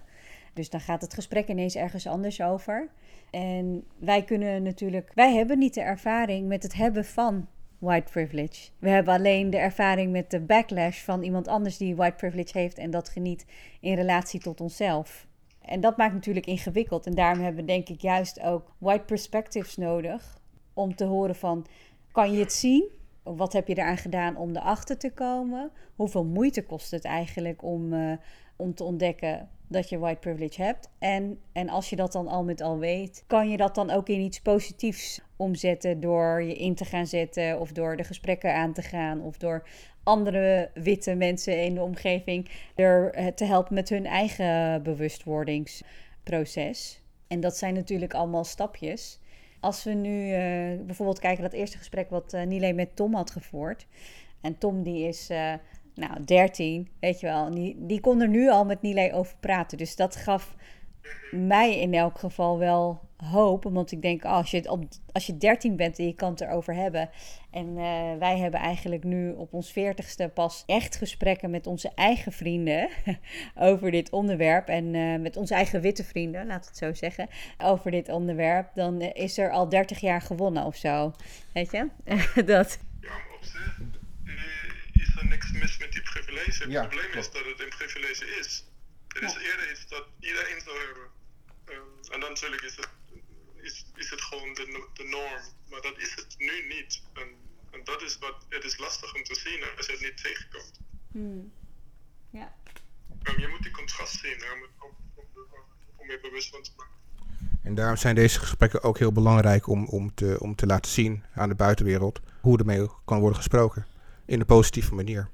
[0.53, 2.89] Dus dan gaat het gesprek ineens ergens anders over.
[3.31, 7.47] En wij kunnen natuurlijk, wij hebben niet de ervaring met het hebben van
[7.85, 8.69] white privilege.
[8.79, 12.77] We hebben alleen de ervaring met de backlash van iemand anders die white privilege heeft
[12.77, 13.45] en dat geniet
[13.79, 15.27] in relatie tot onszelf.
[15.61, 17.05] En dat maakt natuurlijk ingewikkeld.
[17.05, 20.37] En daarom hebben we denk ik juist ook white perspectives nodig
[20.73, 21.65] om te horen van,
[22.11, 22.89] kan je het zien?
[23.23, 25.71] Wat heb je eraan gedaan om erachter te komen?
[25.95, 28.17] Hoeveel moeite kost het eigenlijk om, uh,
[28.55, 30.89] om te ontdekken dat je white privilege hebt.
[30.99, 34.09] En, en als je dat dan al met al weet, kan je dat dan ook
[34.09, 38.73] in iets positiefs omzetten door je in te gaan zetten of door de gesprekken aan
[38.73, 39.67] te gaan of door
[40.03, 47.03] andere witte mensen in de omgeving er eh, te helpen met hun eigen bewustwordingsproces.
[47.27, 49.19] En dat zijn natuurlijk allemaal stapjes.
[49.59, 50.31] Als we nu uh,
[50.85, 53.87] bijvoorbeeld kijken naar dat eerste gesprek wat uh, Nile met Tom had gevoerd.
[54.41, 55.53] En Tom die is uh,
[55.95, 57.51] nou, 13, weet je wel.
[57.51, 59.77] Die, die kon er nu al met Nile over praten.
[59.77, 60.55] Dus dat gaf
[61.31, 63.63] mij in elk geval wel hoop.
[63.63, 66.41] Want ik denk, oh, als, je op, als je 13 bent en je kan het
[66.41, 67.09] erover hebben.
[67.51, 72.31] En uh, wij hebben eigenlijk nu op ons 40ste pas echt gesprekken met onze eigen
[72.31, 72.89] vrienden
[73.55, 74.67] over dit onderwerp.
[74.67, 78.69] En uh, met onze eigen witte vrienden, laat het zo zeggen, over dit onderwerp.
[78.75, 81.13] Dan is er al 30 jaar gewonnen of zo.
[81.53, 81.87] Weet je?
[82.45, 82.79] dat.
[83.01, 83.79] Ja, op zich
[84.93, 86.63] is er niks mis met die privilege.
[86.63, 87.27] Het ja, probleem klopt.
[87.27, 88.65] is dat het een privilege is.
[89.07, 91.03] Het is eerder iets dat iedereen zou hebben.
[91.69, 92.89] Um, en dan natuurlijk is het,
[93.95, 95.41] is, het gewoon de, de norm.
[95.69, 97.01] Maar dat is het nu niet.
[97.13, 97.27] En,
[97.71, 100.79] en dat is wat, het is lastig om te zien als je het niet tegenkomt.
[101.11, 101.51] Hmm.
[102.29, 102.53] Ja.
[103.23, 104.91] Um, je moet die contrast zien om, om,
[105.95, 106.93] om je bewust van te maken.
[107.63, 111.23] En daarom zijn deze gesprekken ook heel belangrijk om, om, te, om te laten zien
[111.33, 113.85] aan de buitenwereld hoe ermee kan worden gesproken
[114.25, 115.29] in een positieve manier.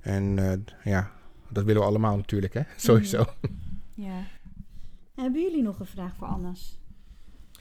[0.00, 0.52] En uh,
[0.84, 1.12] ja,
[1.48, 2.62] dat willen we allemaal natuurlijk, hè?
[2.76, 3.24] Sowieso.
[3.94, 4.26] Ja.
[5.14, 6.78] Hebben jullie nog een vraag voor Annas?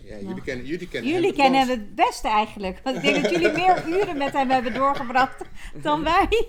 [0.04, 2.80] Ja, jullie kennen, jullie kennen jullie hem kennen hem het beste eigenlijk.
[2.84, 5.45] Want ik denk dat jullie meer uren met hem hebben doorgebracht
[5.82, 6.47] dan wij.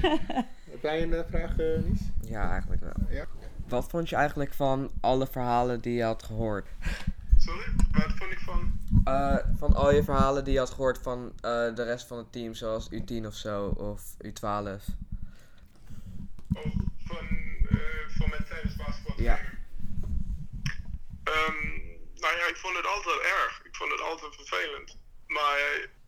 [0.70, 2.00] Heb jij een vraag, uh, Nies?
[2.20, 3.06] Ja, eigenlijk wel.
[3.10, 3.26] Ja?
[3.68, 6.68] Wat vond je eigenlijk van alle verhalen die je had gehoord?
[7.36, 8.78] Sorry, wat vond ik van?
[9.04, 11.30] Uh, van al je verhalen die je had gehoord van uh,
[11.74, 14.42] de rest van het team, zoals U10 of zo, of U12.
[14.42, 14.66] Oh,
[16.98, 17.26] van,
[17.70, 19.24] uh, van mijn tijdens basketbal?
[19.24, 19.38] Ja.
[21.24, 21.91] Um,
[22.22, 23.60] nou ja, ik vond het altijd erg.
[23.64, 24.98] Ik vond het altijd vervelend.
[25.26, 25.58] Maar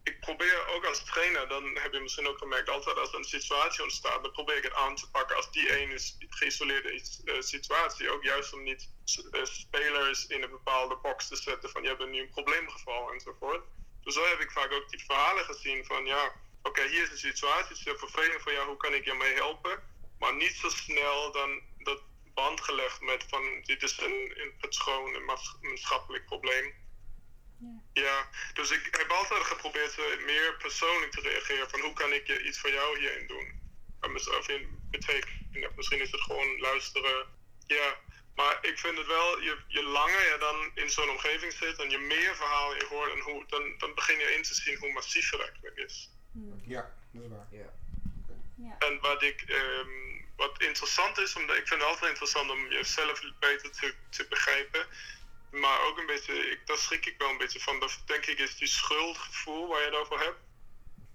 [0.03, 3.25] ik probeer ook als trainer, dan heb je misschien ook gemerkt, altijd als er een
[3.25, 5.99] situatie ontstaat, dan probeer ik het aan te pakken als die ene
[6.29, 6.93] geïsoleerde
[7.25, 8.11] uh, situatie.
[8.11, 8.91] Ook juist om niet
[9.33, 13.65] uh, spelers in een bepaalde box te zetten van je hebt nu een probleemgeval enzovoort.
[14.03, 17.31] Dus zo heb ik vaak ook die verhalen gezien van ja, oké, hier is een
[17.31, 19.83] situatie, het is heel vervelend voor jou, hoe kan ik je mee helpen?
[20.19, 21.61] Maar niet zo snel dan
[22.35, 26.75] band gelegd met van dit is een, een patroon, een maatschappelijk probleem.
[27.59, 28.03] Ja.
[28.03, 28.29] ja.
[28.55, 32.71] dus ik heb altijd geprobeerd meer persoonlijk te reageren van hoe kan ik iets voor
[32.71, 33.63] jou hierin doen?
[34.39, 37.27] Of in betekenen, misschien is het gewoon luisteren.
[37.67, 37.97] Ja,
[38.35, 41.91] maar ik vind het wel, je, je langer je dan in zo'n omgeving zit en
[41.91, 44.93] je meer verhalen je hoort, en hoe, dan, dan begin je in te zien hoe
[44.93, 46.11] massief het eigenlijk is.
[46.63, 47.47] Ja, dat is waar.
[47.51, 47.73] Ja.
[48.57, 48.79] Ja.
[48.79, 53.21] En wat ik, um, wat interessant is, omdat ik vind het altijd interessant om jezelf
[53.39, 54.87] beter te, te begrijpen.
[55.51, 57.81] Maar ook een beetje, ik, daar schrik ik wel een beetje van.
[57.81, 60.39] Dat denk ik is die schuldgevoel waar je het over hebt.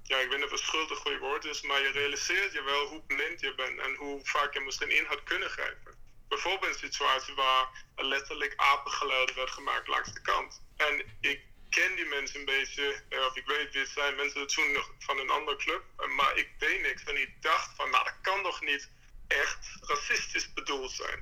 [0.04, 2.86] Ja, ik weet niet of schuld een goed woord is, maar je realiseert je wel
[2.86, 5.98] hoe blind je bent en hoe vaak je misschien in had kunnen grijpen.
[6.28, 10.62] Bijvoorbeeld een situatie waar letterlijk apengeluiden werd gemaakt langs de kant.
[10.76, 14.48] En ik ken die mensen een beetje, eh, of ik weet wie het zijn, mensen
[14.48, 15.84] toen nog van een andere club.
[16.16, 18.90] Maar ik deed niks en ik dacht van, nou dat kan toch niet
[19.30, 21.20] echt racistisch bedoeld zijn.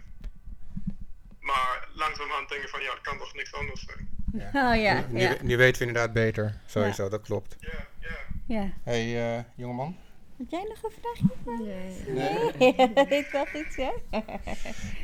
[1.40, 4.10] Maar langzamerhand denken van ja, het kan toch niks anders zijn.
[4.34, 4.72] Ja.
[4.72, 5.36] Oh ja, nu, ja.
[5.42, 7.56] Nu, weten we inderdaad beter, sowieso, dat klopt.
[7.60, 8.18] Ja, ja.
[8.46, 8.74] ja.
[8.84, 9.98] hey, uh, jongeman.
[10.38, 11.26] Heb jij nog een vraagje?
[11.64, 12.52] Nee.
[12.58, 13.18] nee.
[13.20, 13.92] ik dacht iets, ja.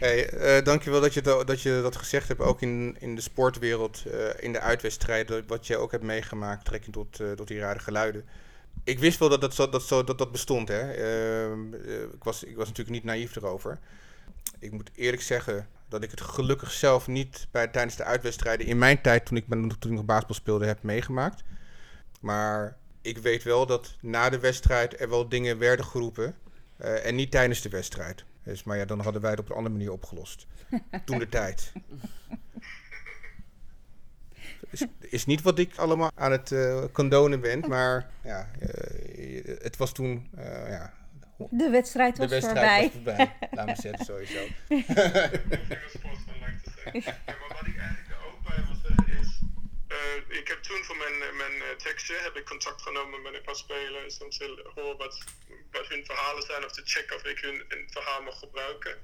[0.05, 3.21] hey, uh, dankjewel dat je, dat, dat je dat gezegd hebt, ook in, in de
[3.21, 7.59] sportwereld, uh, in de uitwedstrijden, wat je ook hebt meegemaakt, trekking tot, uh, tot die
[7.59, 8.25] rare geluiden.
[8.83, 10.91] Ik wist wel dat dat, dat, dat, dat, dat bestond, hè.
[10.91, 11.73] Ehm,
[12.13, 13.79] ik, was, ik was natuurlijk niet naïef erover.
[14.59, 18.77] Ik moet eerlijk zeggen, dat ik het gelukkig zelf niet bij, tijdens de uitwedstrijden in
[18.77, 21.43] mijn tijd, toen ik, toen ik nog basketbal speelde, heb meegemaakt.
[22.21, 26.35] Maar ik weet wel dat na de wedstrijd er wel dingen werden geroepen.
[26.81, 28.25] Uh, en niet tijdens de wedstrijd.
[28.43, 30.47] Dus, maar ja, dan hadden wij het op een andere manier opgelost.
[31.05, 31.71] toen de tijd.
[34.73, 39.77] Is, is niet wat ik allemaal aan het uh, condonen ben, maar ja, uh, het
[39.77, 40.29] was toen
[40.67, 40.93] ja,
[41.49, 43.15] de wedstrijd was de wedstrijd voorbij.
[43.15, 43.49] Was voorbij.
[43.51, 44.47] Laat me zetten, sowieso.
[47.25, 49.29] maar wat ik eigenlijk ook bij wil zeggen is...
[49.87, 53.41] Uh, ik heb toen voor mijn, mijn uh, tekstje heb ik contact genomen met een
[53.41, 55.23] paar spelers om te horen wat,
[55.71, 58.95] wat hun verhalen zijn of te checken of ik hun een verhaal mag gebruiken.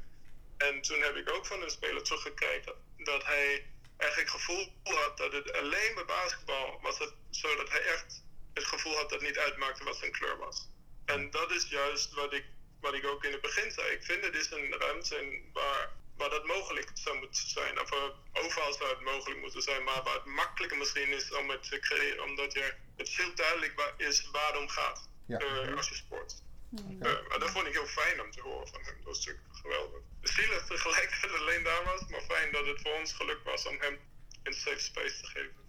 [0.57, 3.65] En toen heb ik ook van een speler teruggekeken dat hij
[4.00, 8.24] eigenlijk het gevoel had dat het alleen bij basketbal was het zo dat hij echt
[8.54, 10.68] het gevoel had dat het niet uitmaakte wat zijn kleur was.
[11.06, 12.45] En dat is juist wat ik,
[12.82, 13.91] wat ik ook in het begin zei.
[13.91, 17.82] Ik vind het is een ruimte waar, waar dat mogelijk zou moeten zijn.
[17.82, 21.50] Of uh, overal zou het mogelijk moeten zijn, maar waar het makkelijker misschien is om
[21.50, 25.41] het te creëren, omdat je, het heel duidelijk is waar het om gaat ja.
[25.41, 26.41] uh, als je sport.
[26.72, 27.14] Okay.
[27.14, 28.95] Uh, dat vond ik heel fijn om te horen van hem.
[28.95, 30.02] Dat was natuurlijk geweldig.
[30.22, 33.97] Zielig tegelijkertijd alleen daar was, maar fijn dat het voor ons geluk was om hem
[34.43, 35.61] een safe space te geven.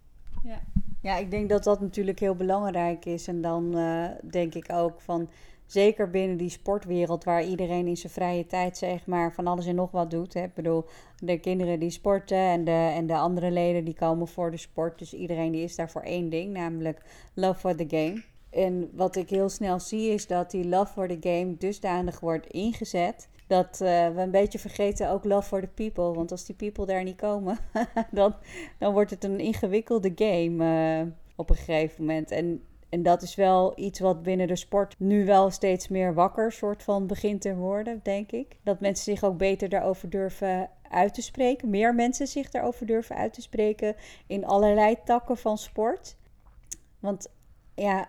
[0.42, 0.62] Ja.
[1.03, 3.28] Ja, ik denk dat dat natuurlijk heel belangrijk is.
[3.28, 5.30] En dan uh, denk ik ook van,
[5.66, 9.74] zeker binnen die sportwereld waar iedereen in zijn vrije tijd zeg maar van alles en
[9.74, 10.34] nog wat doet.
[10.34, 10.42] Hè.
[10.42, 10.84] Ik bedoel,
[11.18, 14.98] de kinderen die sporten en de, en de andere leden die komen voor de sport.
[14.98, 17.03] Dus iedereen die is daar voor één ding, namelijk
[17.34, 18.22] love for the game.
[18.51, 22.46] En wat ik heel snel zie is dat die love for the game dusdanig wordt
[22.46, 26.12] ingezet dat uh, we een beetje vergeten ook love for the people.
[26.12, 27.59] Want als die people daar niet komen,
[28.11, 28.34] dan,
[28.78, 32.30] dan wordt het een ingewikkelde game uh, op een gegeven moment.
[32.30, 36.53] En, en dat is wel iets wat binnen de sport nu wel steeds meer wakker
[36.53, 38.57] soort van begint te worden, denk ik.
[38.62, 41.70] Dat mensen zich ook beter daarover durven uit te spreken.
[41.70, 43.96] Meer mensen zich daarover durven uit te spreken
[44.26, 46.16] in allerlei takken van sport.
[47.01, 47.28] Want
[47.74, 48.09] ja,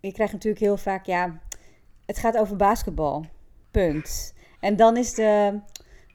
[0.00, 1.40] je krijgt natuurlijk heel vaak, ja,
[2.06, 3.24] het gaat over basketbal.
[3.70, 4.38] Punt.
[4.60, 5.60] En dan is, de,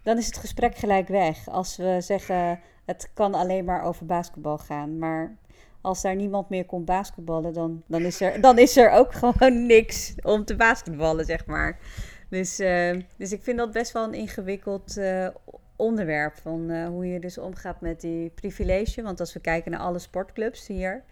[0.04, 1.48] dan is het gesprek gelijk weg.
[1.48, 4.98] Als we zeggen, het kan alleen maar over basketbal gaan.
[4.98, 5.38] Maar
[5.82, 9.66] als daar niemand meer komt basketballen, dan, dan, is, er, dan is er ook gewoon
[9.66, 11.80] niks om te basketballen, zeg maar.
[12.30, 15.28] Dus, uh, dus ik vind dat best wel een ingewikkeld uh,
[15.76, 16.36] onderwerp.
[16.36, 19.02] Van uh, hoe je dus omgaat met die privilege.
[19.02, 21.04] Want als we kijken naar alle sportclubs hier,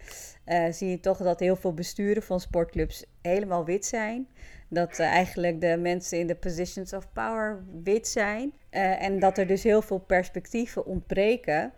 [0.70, 4.28] zie je toch dat heel veel besturen van sportclubs helemaal wit zijn.
[4.68, 8.52] Dat uh, eigenlijk de mensen in de positions of power wit zijn.
[8.70, 11.72] En dat er dus heel veel perspectieven ontbreken.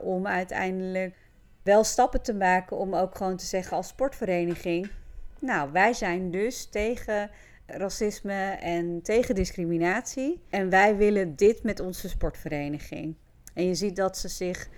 [0.00, 1.14] Om uiteindelijk
[1.62, 4.90] wel stappen te maken om ook gewoon te zeggen als sportvereniging.
[5.38, 7.30] Nou, wij zijn dus tegen
[7.66, 10.42] racisme en tegen discriminatie.
[10.50, 13.16] En wij willen dit met onze sportvereniging.
[13.54, 14.68] En je ziet dat ze zich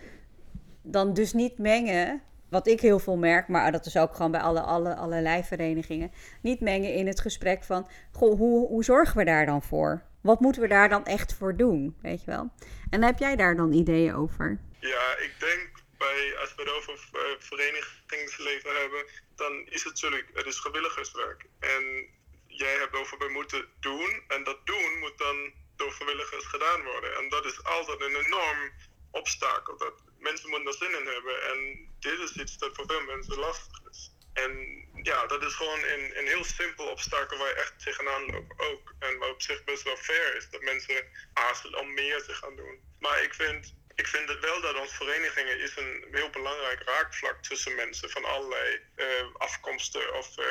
[0.83, 4.41] dan dus niet mengen wat ik heel veel merk, maar dat is ook gewoon bij
[4.41, 6.13] alle, alle, allerlei verenigingen,
[6.43, 10.03] niet mengen in het gesprek van, goh, hoe, hoe zorgen we daar dan voor?
[10.23, 12.51] Wat moeten we daar dan echt voor doen, weet je wel?
[12.91, 14.61] En heb jij daar dan ideeën over?
[14.81, 17.09] Ja, ik denk bij, als we het over
[17.39, 21.47] verenigingsleven hebben, dan is het natuurlijk, het is vrijwilligerswerk.
[21.59, 22.09] En
[22.59, 27.17] jij hebt over moeten doen, en dat doen moet dan door vrijwilligers gedaan worden.
[27.17, 28.73] En dat is altijd een enorm
[29.11, 29.77] obstakel.
[29.77, 31.43] Dat mensen moeten er zin in hebben.
[31.51, 34.11] En dit is iets dat voor veel mensen lastig is.
[34.33, 34.53] En
[35.03, 38.95] ja, dat is gewoon een, een heel simpel obstakel waar je echt tegenaan loopt ook.
[38.99, 42.57] En wat op zich best wel fair is, dat mensen aarzelen om meer te gaan
[42.57, 42.81] doen.
[42.99, 47.43] Maar ik vind ik vind het wel dat onze verenigingen is een heel belangrijk raakvlak
[47.43, 50.45] tussen mensen van allerlei uh, afkomsten of uh,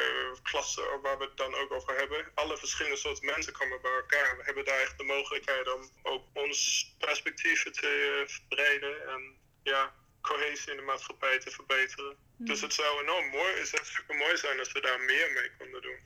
[0.43, 2.25] klassen, of waar we het dan ook over hebben.
[2.33, 4.37] Alle verschillende soorten mensen komen bij elkaar.
[4.37, 6.59] We hebben daar echt de mogelijkheid om ook ons
[6.99, 9.21] perspectieven te uh, verbreiden en
[9.63, 12.15] ja, cohesie in de maatschappij te verbeteren.
[12.35, 12.45] Mm.
[12.45, 15.51] Dus het zou enorm mooi, het zou super mooi zijn als we daar meer mee
[15.57, 15.99] konden doen.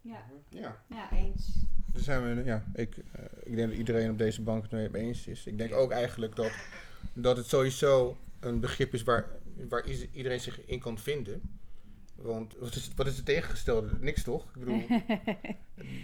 [0.00, 0.84] Ja, ja.
[0.88, 1.64] ja eens.
[1.94, 2.96] Zijn we, ja, ik,
[3.42, 5.46] ik denk dat iedereen op deze bank het mee eens is.
[5.46, 6.52] Ik denk ook eigenlijk dat
[7.12, 9.28] dat het sowieso een begrip is waar,
[9.68, 11.42] waar iedereen zich in kan vinden.
[12.14, 13.90] Want wat is, wat is het tegengestelde?
[14.00, 14.44] Niks toch?
[14.44, 14.84] Ik bedoel,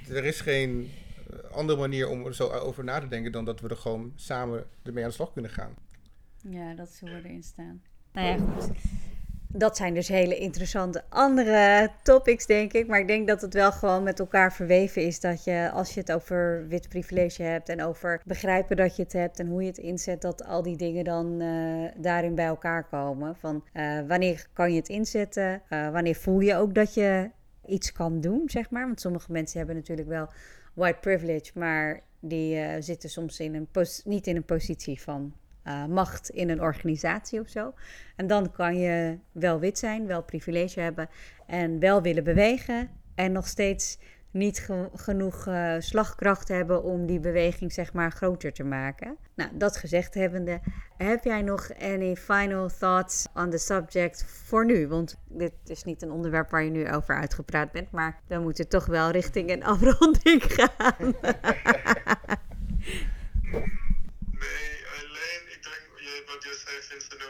[0.17, 0.91] er is geen
[1.31, 4.13] eh, andere manier om er zo over na te denken dan dat we er gewoon
[4.17, 5.75] samen ermee aan de slag kunnen gaan.
[6.49, 7.83] Ja, dat ze worden instaan.
[8.13, 8.71] Nou ja, goed
[9.53, 12.87] dat zijn dus hele interessante andere topics, denk ik.
[12.87, 15.21] Maar ik denk dat het wel gewoon met elkaar verweven is.
[15.21, 19.13] Dat je, als je het over wit privilege hebt en over begrijpen dat je het
[19.13, 22.89] hebt en hoe je het inzet, dat al die dingen dan uh, daarin bij elkaar
[22.89, 23.37] komen.
[23.37, 25.63] Van uh, wanneer kan je het inzetten?
[25.71, 27.31] Uh, wanneer voel je ook dat je
[27.67, 28.87] iets kan doen, zeg maar?
[28.87, 30.29] Want sommige mensen hebben natuurlijk wel
[30.75, 33.69] white privilege, maar die zitten soms in een
[34.05, 35.35] niet in een positie van
[35.65, 37.75] uh, macht in een organisatie of zo.
[38.17, 41.09] En dan kan je wel wit zijn, wel privilege hebben
[41.47, 43.99] en wel willen bewegen en nog steeds
[44.33, 49.17] niet ge genoeg uh, slagkracht hebben om die beweging zeg maar groter te maken.
[49.35, 50.61] Nou, dat gezegd hebbende,
[50.97, 54.89] heb jij nog any final thoughts on the subject voor nu?
[54.89, 58.69] Want dit is niet een onderwerp waar je nu over uitgepraat bent, maar we moeten
[58.69, 61.15] toch wel richting een afronding gaan.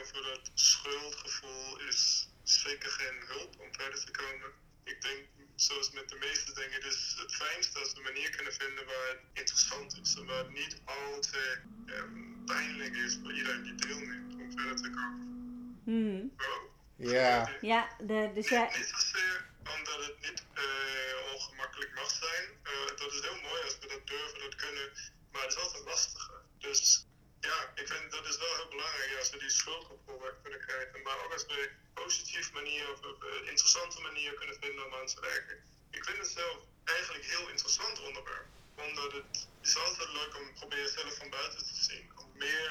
[0.03, 4.51] over dat schuldgevoel is zeker geen hulp om verder te komen.
[4.85, 5.21] Ik denk,
[5.57, 8.87] zoals met de meeste dingen, het is het fijnste als we een manier kunnen vinden
[8.87, 10.15] waar het interessant is.
[10.15, 14.91] En waar het niet altijd um, pijnlijk is voor iedereen die deelneemt om verder te
[14.91, 15.81] komen.
[15.85, 16.33] Hmm.
[16.37, 16.63] Oh,
[16.97, 17.57] ja.
[17.61, 18.63] Ja, de, dus ja.
[18.63, 22.49] Niet, niet zozeer omdat het niet uh, ongemakkelijk mag zijn.
[22.65, 24.93] Uh, dat is heel mooi als we dat durven, dat kunnen.
[25.33, 26.41] Maar het is altijd lastiger.
[26.59, 27.07] Dus
[27.51, 31.03] ja, ik vind dat is wel heel belangrijk als we die schuldgevoel weg kunnen krijgen.
[31.03, 35.07] Maar ook als we een positieve manier of een interessante manier kunnen vinden om aan
[35.07, 35.57] te werken.
[35.91, 38.47] Ik vind het zelf eigenlijk heel interessant onderwerp.
[38.75, 42.11] Omdat het is altijd leuk om proberen zelf van buiten te zien.
[42.17, 42.71] Om meer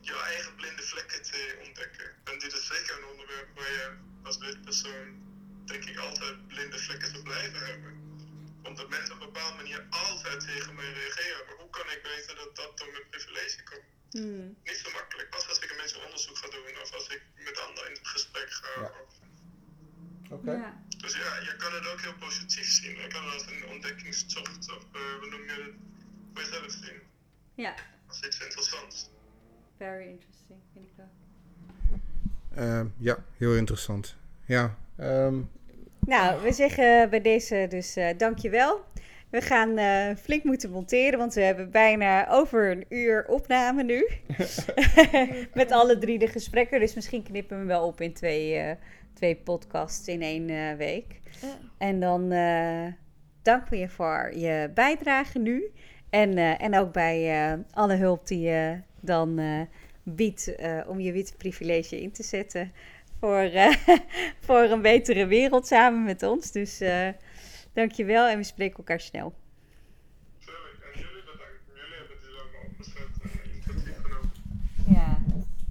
[0.00, 2.16] je eigen blinde vlekken te ontdekken.
[2.24, 5.06] En dit is zeker een onderwerp waar je als wit persoon
[5.64, 7.92] denk ik altijd blinde vlekken te blijven hebben.
[8.62, 11.46] Omdat mensen op een bepaalde manier altijd tegen mij reageren.
[11.46, 13.97] Maar hoe kan ik weten dat dat door mijn privilege komt?
[14.10, 14.56] Hmm.
[14.64, 15.30] Niet zo makkelijk.
[15.30, 18.50] Pas als ik een mensen onderzoek ga doen of als ik met anderen in gesprek
[18.50, 18.80] ga.
[18.80, 18.90] Ja.
[20.24, 20.34] Oké.
[20.34, 20.56] Okay.
[20.56, 20.82] Ja.
[20.98, 23.00] Dus ja, je kan het ook heel positief zien.
[23.00, 25.74] Je kan het als een ontdekkingstocht of uh, we noemen het
[26.34, 27.00] voor jezelf zien.
[27.54, 27.74] Ja.
[28.06, 29.10] Als iets interessants.
[29.76, 31.10] Very interesting, vind ik wel.
[32.58, 34.16] Uh, ja, heel interessant.
[34.46, 34.76] Ja.
[35.00, 35.50] Um...
[36.00, 38.86] Nou, we zeggen bij deze dus uh, dankjewel.
[39.30, 44.08] We gaan uh, flink moeten monteren, want we hebben bijna over een uur opname nu.
[45.54, 46.80] Met alle drie de gesprekken.
[46.80, 48.70] Dus misschien knippen we hem wel op in twee, uh,
[49.14, 51.20] twee podcasts in één uh, week.
[51.40, 51.58] Ja.
[51.78, 52.28] En dan
[53.42, 55.70] danken we je voor je bijdrage nu.
[56.10, 59.40] En, en ook bij alle hulp die je dan
[60.02, 60.54] biedt
[60.86, 62.72] om je witte privilege in te zetten.
[63.20, 63.50] Voor,
[64.46, 66.52] voor een betere wereld samen met ons.
[66.52, 66.80] Dus
[67.72, 69.34] Dankjewel en we spreken elkaar snel.
[70.94, 71.42] En jullie bedankt.
[71.66, 74.32] Jullie hebben dit allemaal opgezet en initiatief genomen.
[74.88, 75.22] Ja,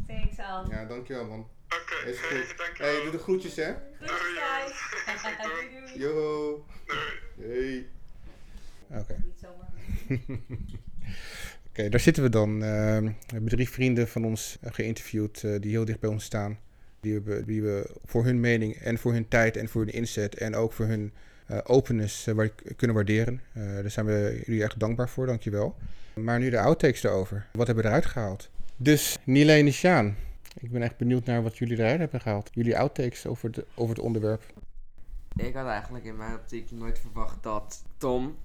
[0.08, 0.70] thanks Al.
[0.70, 1.40] Ja, dankjewel man.
[1.40, 2.94] Oké, okay, hey, dankjewel.
[2.94, 3.74] Hey, doe de groetjes hè.
[4.00, 6.00] Groetjes doei, doei.
[6.00, 6.66] Yo.
[7.36, 7.88] Doei.
[8.90, 9.00] Hey.
[9.00, 9.00] Oké.
[9.00, 9.18] Okay.
[11.68, 12.54] Oké, okay, daar zitten we dan.
[12.54, 12.62] Uh,
[13.00, 16.60] we hebben drie vrienden van ons geïnterviewd uh, die heel dicht bij ons staan.
[17.00, 20.36] Die we, die we voor hun mening en voor hun tijd en voor hun inzet
[20.36, 21.14] en ook voor hun
[21.64, 23.42] openness uh, kunnen waarderen.
[23.54, 25.76] Uh, daar zijn we jullie echt dankbaar voor, dankjewel.
[26.14, 27.48] Maar nu de outtakes erover.
[27.54, 28.50] Wat hebben we eruit gehaald?
[28.76, 30.16] Dus Nilene Sjaan,
[30.60, 32.50] Ik ben echt benieuwd naar wat jullie eruit hebben gehaald.
[32.54, 34.44] Jullie outtakes over, de, over het onderwerp.
[35.36, 38.36] Ik had eigenlijk in mijn optiek nooit verwacht dat Tom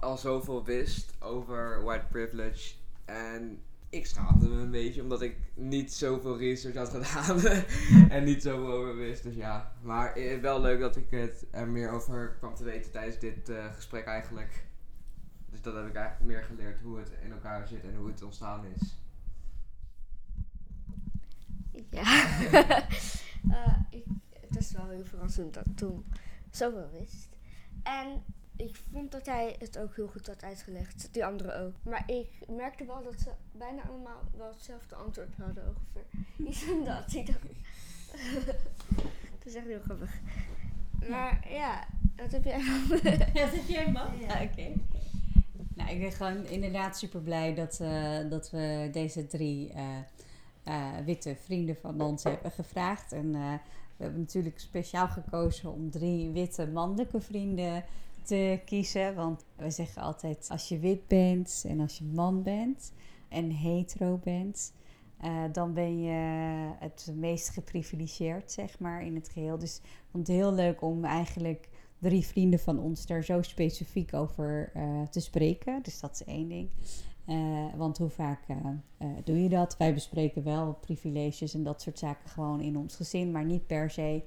[0.00, 2.74] al zoveel wist over white privilege.
[3.04, 3.62] En
[3.94, 7.62] ik schaamde me een beetje omdat ik niet zoveel research had gedaan
[8.16, 9.22] en niet zoveel over wist.
[9.22, 12.90] Dus ja, maar eh, wel leuk dat ik het er meer over kwam te weten
[12.90, 14.66] tijdens dit eh, gesprek eigenlijk.
[15.50, 18.22] Dus dat heb ik eigenlijk meer geleerd hoe het in elkaar zit en hoe het
[18.22, 18.98] ontstaan is.
[21.90, 22.38] Ja.
[23.50, 24.04] Eh, ik,
[24.40, 26.04] het is wel heel verrassend dat Tom
[26.50, 27.28] zoveel wist.
[27.82, 28.22] En
[28.56, 31.08] ik vond dat hij het ook heel goed had uitgelegd.
[31.12, 31.72] Die anderen ook.
[31.82, 36.04] Maar ik merkte wel dat ze bijna allemaal wel hetzelfde antwoord hadden ongeveer.
[36.48, 37.14] Iets van dat.
[37.14, 37.42] Ik dacht-
[39.38, 40.20] dat is echt heel grappig.
[41.08, 41.86] Maar ja,
[42.16, 42.60] wat heb jij
[43.34, 44.10] Ja, dat jij mag.
[44.20, 44.42] Ja.
[44.42, 44.72] oké.
[45.74, 49.84] Nou, ik ben gewoon inderdaad super blij dat, eh, dat we deze drie eh,
[50.64, 53.12] eh, witte vrienden van ons hebben gevraagd.
[53.12, 53.32] En
[53.96, 57.84] we hebben natuurlijk speciaal gekozen om drie witte mannelijke vrienden
[58.24, 59.14] te kiezen.
[59.14, 62.92] Want we zeggen altijd, als je wit bent en als je man bent
[63.28, 64.72] en hetero bent...
[65.20, 66.12] eh, dan ben je
[66.78, 69.58] het meest geprivilegeerd, zeg maar, in het geheel.
[69.58, 71.68] Dus ik vond het heel leuk om eigenlijk
[71.98, 75.82] drie vrienden van ons daar zo specifiek over eh, te spreken.
[75.82, 76.68] Dus dat is één ding.
[77.26, 78.40] Eh, want hoe vaak
[79.24, 79.76] doe je dat?
[79.76, 83.90] Wij bespreken wel privileges en dat soort zaken gewoon in ons gezin, maar niet per
[83.90, 84.22] se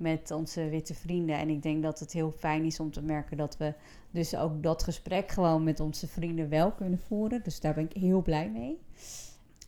[0.00, 1.38] met onze witte vrienden.
[1.38, 3.74] En ik denk dat het heel fijn is om te merken dat we
[4.10, 7.42] dus ook dat gesprek gewoon met onze vrienden wel kunnen voeren.
[7.42, 8.78] Dus daar ben ik heel blij mee.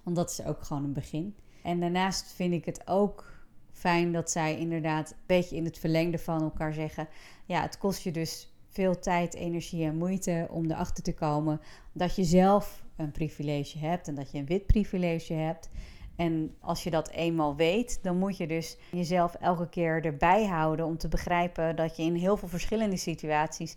[0.03, 1.35] Want dat is ook gewoon een begin.
[1.62, 3.33] En daarnaast vind ik het ook
[3.72, 7.09] fijn dat zij inderdaad een beetje in het verlengde van elkaar zeggen:
[7.47, 11.61] ja, het kost je dus veel tijd, energie en moeite om erachter te komen
[11.93, 15.70] dat je zelf een privilege hebt en dat je een wit privilege hebt.
[16.16, 20.86] En als je dat eenmaal weet, dan moet je dus jezelf elke keer erbij houden
[20.86, 23.76] om te begrijpen dat je in heel veel verschillende situaties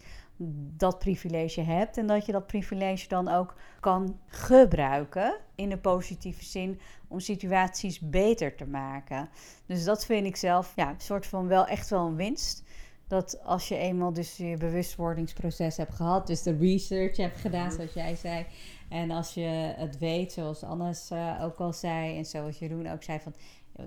[0.78, 6.46] dat privilege hebt en dat je dat privilege dan ook kan gebruiken in een positieve
[6.46, 9.30] zin om situaties beter te maken.
[9.66, 12.64] Dus dat vind ik zelf ja, een soort van wel echt wel een winst.
[13.08, 17.94] Dat als je eenmaal dus je bewustwordingsproces hebt gehad, dus de research hebt gedaan, zoals
[17.94, 18.46] jij zei.
[18.90, 23.04] En als je het weet, zoals Annes eh, ook al zei, en zoals Jeroen ook
[23.04, 23.34] zei, van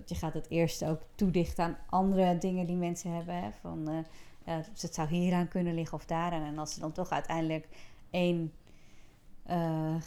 [0.04, 3.34] je gaat het eerst ook toedichten aan andere dingen die mensen hebben.
[3.34, 4.04] Hè, van
[4.72, 6.42] dus het zou hieraan kunnen liggen of daaraan.
[6.42, 7.68] En als er dan toch uiteindelijk
[8.10, 8.52] één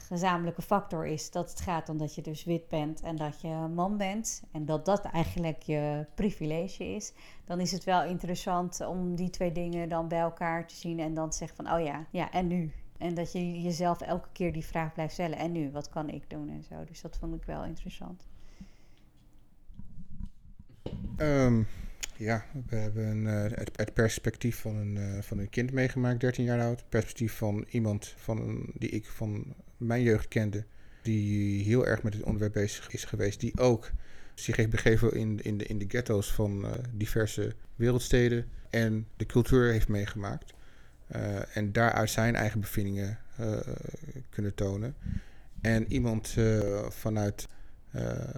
[0.08, 3.68] gezamenlijke factor is dat het gaat om dat je dus wit bent en dat je
[3.74, 7.14] man bent en dat dat eigenlijk je privilege is,
[7.46, 11.14] dan is het wel interessant om die twee dingen dan bij elkaar te zien en
[11.14, 12.72] dan te zeggen van oh ja, ja en nu?
[13.02, 16.30] En dat je jezelf elke keer die vraag blijft stellen en nu, wat kan ik
[16.30, 16.84] doen en zo.
[16.86, 18.28] Dus dat vond ik wel interessant.
[21.18, 21.64] Ehm,
[22.18, 26.46] ja, we hebben een, eh, het, perspectief van een, eh, van een kind meegemaakt, 13
[26.46, 26.80] jaar oud.
[26.80, 30.66] Het perspectief van iemand van die ik van mijn jeugd kende,
[31.02, 33.40] die heel erg met het onderwerp bezig is geweest.
[33.40, 33.92] Die ook
[34.34, 39.26] zich heeft begeven in, in, de, in de ghetto's van eh, diverse wereldsteden en de
[39.26, 40.54] cultuur heeft meegemaakt.
[41.12, 43.58] Eh, en daaruit zijn eigen bevindingen eh,
[44.30, 44.96] kunnen tonen.
[45.62, 46.60] En iemand eh,
[46.90, 47.48] vanuit,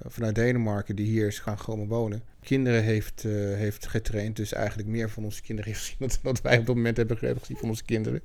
[0.06, 2.24] vanuit Denemarken die hier is gaan komen wonen.
[2.42, 3.24] Kinderen heeft,
[3.56, 4.36] heeft getraind.
[4.36, 7.18] Dus eigenlijk meer van onze kinderen heeft gezien dan wat wij op dat moment hebben
[7.18, 8.22] gezien van onze kinderen.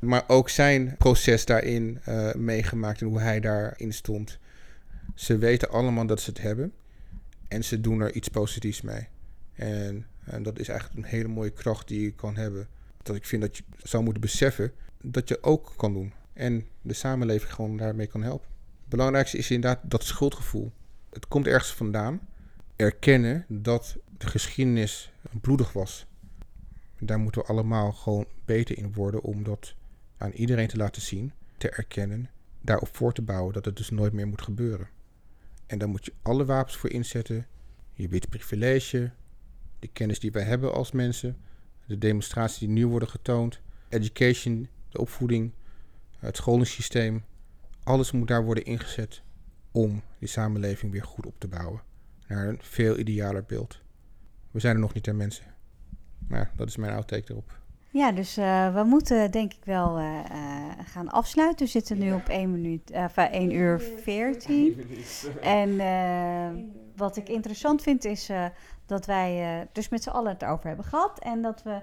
[0.00, 2.00] Maar ook zijn proces daarin
[2.36, 4.38] meegemaakt en hoe hij daarin stond.
[5.14, 6.72] Ze weten allemaal dat ze het hebben.
[7.48, 9.08] En ze doen er iets positiefs mee.
[9.54, 12.68] En, en dat is eigenlijk een hele mooie kracht die je kan hebben.
[13.02, 14.72] Dat ik vind dat je zou moeten beseffen
[15.02, 16.12] dat je ook kan doen.
[16.32, 18.48] En de samenleving gewoon daarmee kan helpen.
[18.80, 20.72] Het belangrijkste is inderdaad dat schuldgevoel.
[21.10, 22.20] Het komt ergens vandaan.
[22.76, 26.06] Erkennen dat de geschiedenis bloedig was.
[26.98, 29.74] Daar moeten we allemaal gewoon beter in worden om dat
[30.16, 32.30] aan iedereen te laten zien, te erkennen,
[32.60, 34.88] daarop voor te bouwen dat het dus nooit meer moet gebeuren.
[35.66, 37.46] En daar moet je alle wapens voor inzetten.
[37.92, 39.10] Je witte privilege,
[39.78, 41.36] de kennis die wij hebben als mensen,
[41.86, 45.52] de demonstraties die nu worden getoond, education, de opvoeding,
[46.18, 47.24] het scholingssysteem.
[47.82, 49.22] Alles moet daar worden ingezet
[49.70, 51.82] om die samenleving weer goed op te bouwen.
[52.26, 53.80] Naar een veel idealer beeld.
[54.50, 55.44] We zijn er nog niet aan mensen.
[56.28, 57.60] Maar dat is mijn outtake erop.
[57.90, 61.64] Ja, dus eh, we moeten denk ik wel eh, eh, gaan afsluiten.
[61.64, 64.84] We zitten nu op 1 minuut, eh, enfin 1 uur 14.
[65.40, 66.50] En eh,
[66.96, 68.46] wat ik interessant vind is eh,
[68.86, 71.18] dat wij eh, dus met z'n allen het erover hebben gehad.
[71.18, 71.82] En dat we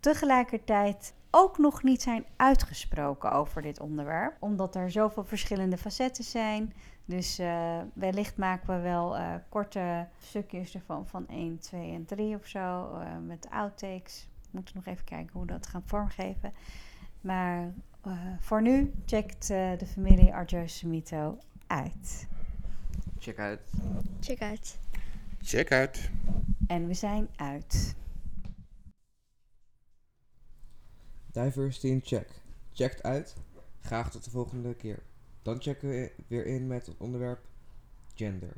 [0.00, 4.36] tegelijkertijd ook nog niet zijn uitgesproken over dit onderwerp.
[4.40, 6.72] Omdat er zoveel verschillende facetten zijn.
[7.04, 9.16] Dus eh, wellicht maken we wel
[9.48, 12.98] korte stukjes ervan van 1, 2 en 3 of zo.
[13.26, 14.28] met outtakes.
[14.42, 16.52] We moeten nog even kijken hoe we dat gaan vormgeven.
[17.20, 17.72] Maar
[18.40, 22.28] voor nu checkt de familie Argiosamito uit.
[23.26, 23.60] Check uit.
[24.20, 24.78] Check uit.
[25.42, 26.10] Check uit.
[26.66, 27.94] En we zijn uit.
[31.32, 32.28] Diversity in check.
[32.72, 33.36] Checkt uit.
[33.80, 35.02] Graag tot de volgende keer.
[35.42, 37.48] Dan checken we weer in met het onderwerp
[38.14, 38.56] gender.